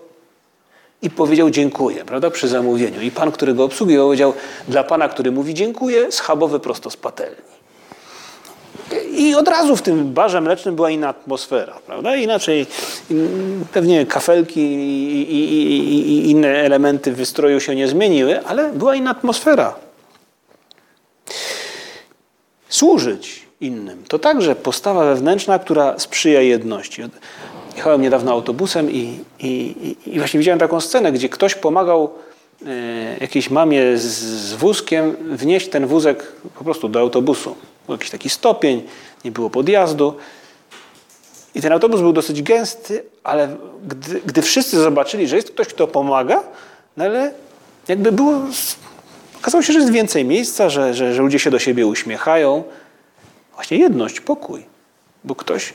i 1.03 1.11
powiedział 1.11 1.51
dziękuję, 1.51 2.05
prawda, 2.05 2.31
przy 2.31 2.49
zamówieniu. 2.49 3.01
I 3.01 3.11
pan, 3.11 3.33
który 3.33 3.55
go 3.55 3.65
obsługiwał, 3.65 4.07
powiedział 4.07 4.35
dla 4.69 4.85
pana, 4.85 5.09
który 5.09 5.33
mówi 5.33 5.55
dziękuję, 5.55 6.13
schabowy 6.13 6.61
prosto 6.61 6.91
z 6.91 6.97
patelni. 6.97 7.53
I 9.11 9.35
od 9.35 9.49
razu 9.49 9.77
w 9.77 9.83
tym 9.83 10.13
barze 10.13 10.41
mlecznym 10.41 10.77
była 10.77 10.91
inna 10.91 11.09
atmosfera, 11.09 11.79
prawda? 11.87 12.17
Inaczej 12.17 12.67
pewnie 13.73 14.07
kafelki 14.07 14.61
i, 14.61 15.33
i, 15.33 16.09
i 16.09 16.31
inne 16.31 16.49
elementy 16.49 17.13
wystroju 17.13 17.61
się 17.61 17.75
nie 17.75 17.89
zmieniły, 17.89 18.47
ale 18.47 18.73
była 18.73 18.95
inna 18.95 19.11
atmosfera. 19.11 19.75
Służyć 22.69 23.43
innym 23.61 24.05
to 24.09 24.19
także 24.19 24.55
postawa 24.55 25.05
wewnętrzna, 25.05 25.59
która 25.59 25.99
sprzyja 25.99 26.41
jedności. 26.41 27.03
Jechałem 27.77 28.03
niedawno 28.03 28.33
autobusem 28.33 28.91
i, 28.91 29.21
i, 29.41 29.97
i 30.07 30.19
właśnie 30.19 30.39
widziałem 30.39 30.59
taką 30.59 30.81
scenę, 30.81 31.13
gdzie 31.13 31.29
ktoś 31.29 31.55
pomagał 31.55 32.11
e, 32.67 32.69
jakiejś 33.21 33.51
mamie 33.51 33.99
z, 33.99 34.03
z 34.03 34.53
wózkiem 34.53 35.17
wnieść 35.31 35.69
ten 35.69 35.87
wózek 35.87 36.33
po 36.59 36.65
prostu 36.65 36.89
do 36.89 37.01
autobusu. 37.01 37.57
Był 37.87 37.95
jakiś 37.95 38.11
taki 38.11 38.31
stopień, 38.31 38.83
nie 39.25 39.33
było 39.33 39.51
podjazdu. 39.51 40.17
I 41.55 41.61
ten 41.61 41.73
autobus 41.73 42.01
był 42.01 42.13
dosyć 42.13 42.43
gęsty, 42.43 43.05
ale 43.25 43.57
gdy, 43.85 44.21
gdy 44.27 44.43
wszyscy 44.43 44.81
zobaczyli, 44.81 45.29
że 45.29 45.37
jest 45.37 45.51
ktoś, 45.51 45.69
kto 45.69 45.87
pomaga, 45.87 46.43
no 46.97 47.05
ale 47.05 47.33
jakby 47.89 48.13
było. 48.13 48.35
Okazało 49.41 49.63
się, 49.63 49.73
że 49.73 49.79
jest 49.79 49.93
więcej 49.93 50.25
miejsca, 50.25 50.71
że, 50.71 50.95
że, 50.95 51.15
że 51.15 51.23
ludzie 51.23 51.39
się 51.39 51.51
do 51.51 51.59
siebie 51.59 51.87
uśmiechają. 51.87 52.65
Właśnie 53.55 53.79
jedność, 53.79 54.21
pokój, 54.21 54.65
bo 55.25 55.35
ktoś 55.35 55.75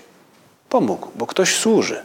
pomógł, 0.69 1.08
bo 1.15 1.27
ktoś 1.27 1.56
służy. 1.56 2.01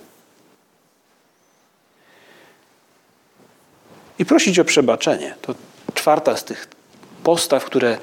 I 4.18 4.24
prosić 4.24 4.58
o 4.58 4.64
przebaczenie. 4.64 5.34
To 5.42 5.54
czwarta 5.94 6.36
z 6.36 6.44
tych 6.44 6.68
postaw, 7.24 7.64
które 7.64 7.98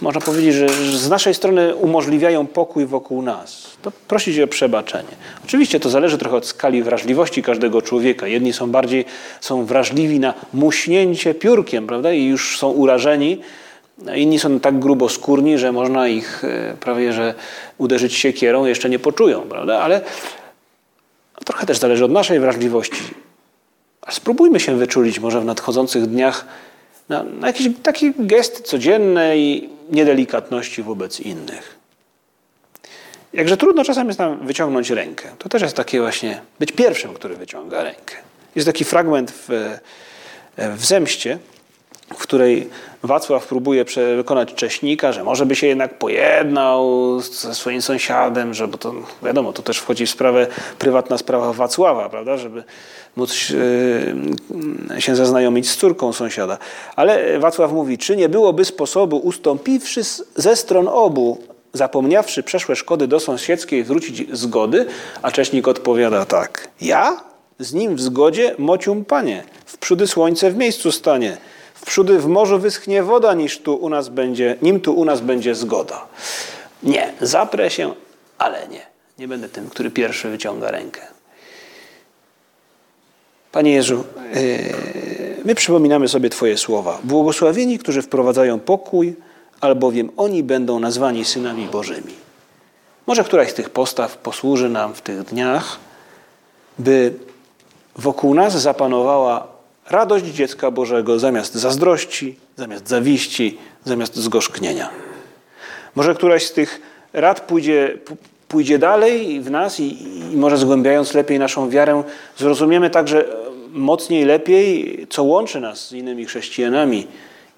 można 0.00 0.20
powiedzieć, 0.20 0.54
że 0.54 0.68
z 0.98 1.08
naszej 1.08 1.34
strony 1.34 1.74
umożliwiają 1.74 2.46
pokój 2.46 2.86
wokół 2.86 3.22
nas. 3.22 3.76
To 3.82 3.92
prosić 4.08 4.40
o 4.40 4.46
przebaczenie. 4.46 5.08
Oczywiście 5.44 5.80
to 5.80 5.90
zależy 5.90 6.18
trochę 6.18 6.36
od 6.36 6.46
skali 6.46 6.82
wrażliwości 6.82 7.42
każdego 7.42 7.82
człowieka. 7.82 8.26
Jedni 8.26 8.52
są 8.52 8.70
bardziej 8.70 9.04
są 9.40 9.64
wrażliwi 9.64 10.20
na 10.20 10.34
muśnięcie 10.52 11.34
piórkiem, 11.34 11.86
prawda? 11.86 12.12
I 12.12 12.24
już 12.24 12.58
są 12.58 12.70
urażeni, 12.70 13.40
Inni 14.14 14.38
są 14.38 14.60
tak 14.60 14.78
gruboskórni, 14.78 15.58
że 15.58 15.72
można 15.72 16.08
ich 16.08 16.44
e, 16.44 16.76
prawie 16.80 17.12
że 17.12 17.34
uderzyć 17.78 18.14
siekierą, 18.14 18.64
jeszcze 18.64 18.90
nie 18.90 18.98
poczują, 18.98 19.40
prawda? 19.40 19.78
Ale 19.78 20.00
trochę 21.44 21.66
też 21.66 21.78
zależy 21.78 22.04
od 22.04 22.10
naszej 22.10 22.40
wrażliwości. 22.40 23.02
A 24.02 24.12
spróbujmy 24.12 24.60
się 24.60 24.76
wyczulić 24.76 25.20
może 25.20 25.40
w 25.40 25.44
nadchodzących 25.44 26.06
dniach 26.06 26.46
na, 27.08 27.22
na 27.22 27.46
jakieś 27.46 27.68
takie 27.82 28.12
gesty 28.18 28.62
codzienne 28.62 29.38
i 29.38 29.68
niedelikatności 29.90 30.82
wobec 30.82 31.20
innych. 31.20 31.78
Jakże 33.32 33.56
trudno 33.56 33.84
czasem 33.84 34.06
jest 34.06 34.18
nam 34.18 34.46
wyciągnąć 34.46 34.90
rękę. 34.90 35.28
To 35.38 35.48
też 35.48 35.62
jest 35.62 35.76
takie 35.76 36.00
właśnie 36.00 36.40
być 36.58 36.72
pierwszym, 36.72 37.14
który 37.14 37.36
wyciąga 37.36 37.82
rękę. 37.82 38.14
Jest 38.54 38.66
taki 38.66 38.84
fragment 38.84 39.30
w, 39.30 39.78
w 40.58 40.84
zemście, 40.84 41.38
w 42.08 42.18
której 42.18 42.68
Wacław 43.02 43.46
próbuje 43.46 43.84
wykonać 44.16 44.54
cześnika, 44.54 45.12
że 45.12 45.24
może 45.24 45.46
by 45.46 45.56
się 45.56 45.66
jednak 45.66 45.98
pojednał 45.98 47.20
ze 47.20 47.54
swoim 47.54 47.82
sąsiadem, 47.82 48.54
że 48.54 48.68
bo 48.68 48.78
to 48.78 48.94
wiadomo, 49.22 49.52
to 49.52 49.62
też 49.62 49.78
wchodzi 49.78 50.06
w 50.06 50.10
sprawę, 50.10 50.46
prywatna 50.78 51.18
sprawa 51.18 51.52
Wacława, 51.52 52.08
prawda, 52.08 52.36
żeby 52.36 52.64
móc 53.16 53.50
yy, 54.90 55.00
się 55.00 55.16
zaznajomić 55.16 55.70
z 55.70 55.76
córką 55.76 56.12
sąsiada. 56.12 56.58
Ale 56.96 57.38
Wacław 57.38 57.72
mówi, 57.72 57.98
czy 57.98 58.16
nie 58.16 58.28
byłoby 58.28 58.64
sposobu, 58.64 59.16
ustąpiwszy 59.16 60.02
ze 60.36 60.56
stron 60.56 60.88
obu, 60.88 61.38
zapomniawszy 61.72 62.42
przeszłe 62.42 62.76
szkody 62.76 63.08
do 63.08 63.20
sąsiedzkiej, 63.20 63.84
wrócić 63.84 64.36
zgody? 64.36 64.86
A 65.22 65.30
cześnik 65.30 65.68
odpowiada 65.68 66.24
tak, 66.24 66.68
ja? 66.80 67.20
Z 67.58 67.74
nim 67.74 67.96
w 67.96 68.00
zgodzie, 68.00 68.54
mocium 68.58 69.04
panie, 69.04 69.44
w 69.66 69.78
przódy 69.78 70.06
słońce 70.06 70.50
w 70.50 70.56
miejscu 70.56 70.92
stanie. 70.92 71.36
Wprzódy 71.84 72.18
w 72.18 72.26
morzu 72.26 72.58
wyschnie 72.58 73.02
woda, 73.02 73.34
niż 73.34 73.58
tu 73.58 73.74
u 73.74 73.88
nas 73.88 74.08
będzie, 74.08 74.56
nim 74.62 74.80
tu 74.80 74.94
u 74.94 75.04
nas 75.04 75.20
będzie 75.20 75.54
zgoda. 75.54 76.06
Nie, 76.82 77.12
zaprę 77.20 77.70
się, 77.70 77.94
ale 78.38 78.68
nie. 78.68 78.86
Nie 79.18 79.28
będę 79.28 79.48
tym, 79.48 79.70
który 79.70 79.90
pierwszy 79.90 80.28
wyciąga 80.28 80.70
rękę. 80.70 81.00
Panie 83.52 83.72
Jezu, 83.72 84.04
yy, 84.34 85.44
my 85.44 85.54
przypominamy 85.54 86.08
sobie 86.08 86.30
Twoje 86.30 86.58
słowa. 86.58 86.98
Błogosławieni, 87.04 87.78
którzy 87.78 88.02
wprowadzają 88.02 88.60
pokój, 88.60 89.16
albowiem 89.60 90.10
oni 90.16 90.42
będą 90.42 90.78
nazwani 90.80 91.24
synami 91.24 91.66
Bożymi. 91.66 92.14
Może 93.06 93.24
któraś 93.24 93.50
z 93.50 93.54
tych 93.54 93.70
postaw 93.70 94.16
posłuży 94.16 94.68
nam 94.68 94.94
w 94.94 95.00
tych 95.00 95.22
dniach, 95.22 95.78
by 96.78 97.14
wokół 97.96 98.34
nas 98.34 98.62
zapanowała 98.62 99.53
radość 99.90 100.24
dziecka 100.24 100.70
Bożego 100.70 101.18
zamiast 101.18 101.54
zazdrości, 101.54 102.36
zamiast 102.56 102.88
zawiści, 102.88 103.58
zamiast 103.84 104.16
zgorzknienia. 104.16 104.90
Może 105.94 106.14
któraś 106.14 106.46
z 106.46 106.52
tych 106.52 106.80
rad 107.12 107.40
pójdzie, 107.40 107.98
pójdzie 108.48 108.78
dalej 108.78 109.40
w 109.40 109.50
nas 109.50 109.80
i, 109.80 109.96
i 110.32 110.36
może 110.36 110.56
zgłębiając 110.56 111.14
lepiej 111.14 111.38
naszą 111.38 111.70
wiarę, 111.70 112.02
zrozumiemy 112.36 112.90
także 112.90 113.24
mocniej, 113.70 114.24
lepiej, 114.24 115.06
co 115.10 115.22
łączy 115.22 115.60
nas 115.60 115.88
z 115.88 115.92
innymi 115.92 116.24
chrześcijanami 116.24 117.06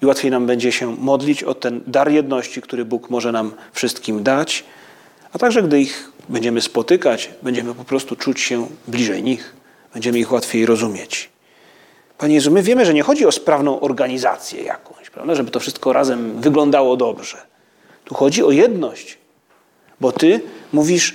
i 0.03 0.07
łatwiej 0.07 0.31
nam 0.31 0.47
będzie 0.47 0.73
się 0.73 0.97
modlić 0.97 1.43
o 1.43 1.55
ten 1.55 1.81
dar 1.87 2.11
jedności, 2.11 2.63
który 2.63 2.85
Bóg 2.85 3.11
może 3.11 3.33
nam 3.33 3.53
wszystkim 3.73 4.23
dać, 4.23 4.65
a 5.33 5.39
także 5.39 5.63
gdy 5.63 5.81
ich 5.81 6.13
będziemy 6.29 6.61
spotykać, 6.61 7.31
będziemy 7.43 7.75
po 7.75 7.85
prostu 7.85 8.17
czuć 8.17 8.41
się 8.41 8.67
bliżej 8.89 9.23
nich, 9.23 9.55
będziemy 9.95 10.19
ich 10.19 10.33
łatwiej 10.33 10.67
rozumieć. 10.67 11.36
Panie 12.19 12.35
Jezu, 12.35 12.51
my 12.51 12.63
wiemy, 12.63 12.87
że 12.87 12.95
nie 12.95 13.03
chodzi 13.03 13.27
o 13.27 13.33
sprawną 13.33 13.81
organizację 13.81 14.63
jakąś, 14.63 15.11
prawda? 15.11 15.35
żeby 15.35 15.51
to 15.51 15.61
wszystko 15.61 15.93
razem 15.93 16.41
wyglądało 16.41 16.97
dobrze. 16.97 17.37
Tu 18.05 18.15
chodzi 18.15 18.45
o 18.45 18.51
jedność, 18.51 19.19
bo 20.01 20.13
Ty 20.13 20.41
mówisz, 20.73 21.15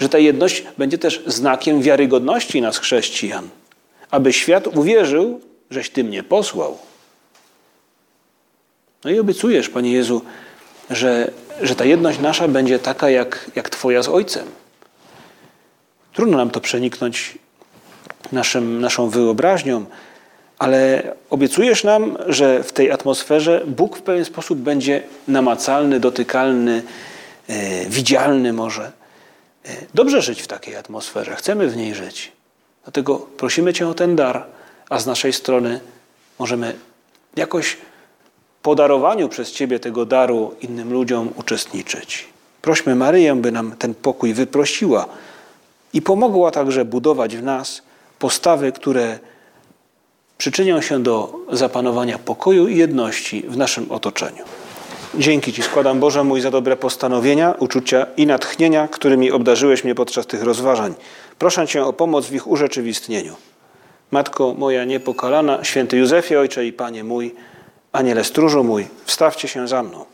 że 0.00 0.08
ta 0.08 0.18
jedność 0.18 0.64
będzie 0.78 0.98
też 0.98 1.22
znakiem 1.26 1.82
wiarygodności 1.82 2.60
nas, 2.60 2.78
chrześcijan, 2.78 3.48
aby 4.10 4.32
świat 4.32 4.66
uwierzył, 4.66 5.40
żeś 5.70 5.90
Ty 5.90 6.04
mnie 6.04 6.22
posłał. 6.22 6.78
No 9.04 9.10
i 9.10 9.18
obiecujesz, 9.18 9.68
Panie 9.68 9.92
Jezu, 9.92 10.22
że, 10.90 11.30
że 11.62 11.74
ta 11.74 11.84
jedność 11.84 12.18
nasza 12.18 12.48
będzie 12.48 12.78
taka 12.78 13.10
jak, 13.10 13.50
jak 13.54 13.70
Twoja 13.70 14.02
z 14.02 14.08
Ojcem. 14.08 14.46
Trudno 16.12 16.36
nam 16.36 16.50
to 16.50 16.60
przeniknąć 16.60 17.38
naszym, 18.32 18.80
naszą 18.80 19.08
wyobraźnią, 19.08 19.84
ale 20.58 21.02
obiecujesz 21.30 21.84
nam, 21.84 22.16
że 22.26 22.62
w 22.62 22.72
tej 22.72 22.90
atmosferze 22.90 23.62
Bóg 23.66 23.98
w 23.98 24.02
pewien 24.02 24.24
sposób 24.24 24.58
będzie 24.58 25.02
namacalny, 25.28 26.00
dotykalny, 26.00 26.82
e, 27.48 27.86
widzialny 27.86 28.52
może. 28.52 28.92
E, 29.64 29.68
dobrze 29.94 30.22
żyć 30.22 30.42
w 30.42 30.46
takiej 30.46 30.76
atmosferze, 30.76 31.36
chcemy 31.36 31.68
w 31.68 31.76
niej 31.76 31.94
żyć. 31.94 32.32
Dlatego 32.84 33.18
prosimy 33.18 33.72
Cię 33.72 33.88
o 33.88 33.94
ten 33.94 34.16
dar, 34.16 34.46
a 34.90 34.98
z 34.98 35.06
naszej 35.06 35.32
strony 35.32 35.80
możemy 36.38 36.74
jakoś 37.36 37.76
podarowaniu 38.62 39.28
przez 39.28 39.52
Ciebie 39.52 39.80
tego 39.80 40.06
daru 40.06 40.54
innym 40.60 40.92
ludziom 40.92 41.28
uczestniczyć. 41.36 42.28
Prośmy 42.62 42.94
Maryję, 42.94 43.34
by 43.34 43.52
nam 43.52 43.76
ten 43.78 43.94
pokój 43.94 44.34
wyprosiła 44.34 45.06
i 45.92 46.02
pomogła 46.02 46.50
także 46.50 46.84
budować 46.84 47.36
w 47.36 47.42
nas 47.42 47.82
postawy, 48.24 48.72
które 48.72 49.18
przyczynią 50.38 50.80
się 50.80 51.02
do 51.02 51.32
zapanowania 51.52 52.18
pokoju 52.18 52.68
i 52.68 52.76
jedności 52.76 53.44
w 53.48 53.56
naszym 53.56 53.86
otoczeniu. 53.90 54.44
Dzięki 55.14 55.52
Ci 55.52 55.62
składam, 55.62 56.00
Boże 56.00 56.24
mój, 56.24 56.40
za 56.40 56.50
dobre 56.50 56.76
postanowienia, 56.76 57.54
uczucia 57.58 58.06
i 58.16 58.26
natchnienia, 58.26 58.88
którymi 58.88 59.30
obdarzyłeś 59.30 59.84
mnie 59.84 59.94
podczas 59.94 60.26
tych 60.26 60.42
rozważań. 60.42 60.94
Proszę 61.38 61.66
Cię 61.66 61.84
o 61.84 61.92
pomoc 61.92 62.26
w 62.26 62.34
ich 62.34 62.46
urzeczywistnieniu. 62.46 63.34
Matko 64.10 64.54
moja 64.58 64.84
niepokalana, 64.84 65.64
święty 65.64 65.96
Józefie, 65.96 66.36
Ojcze 66.36 66.66
i 66.66 66.72
Panie 66.72 67.04
mój, 67.04 67.34
Aniele 67.92 68.24
stróżu 68.24 68.64
mój, 68.64 68.86
wstawcie 69.04 69.48
się 69.48 69.68
za 69.68 69.82
mną. 69.82 70.04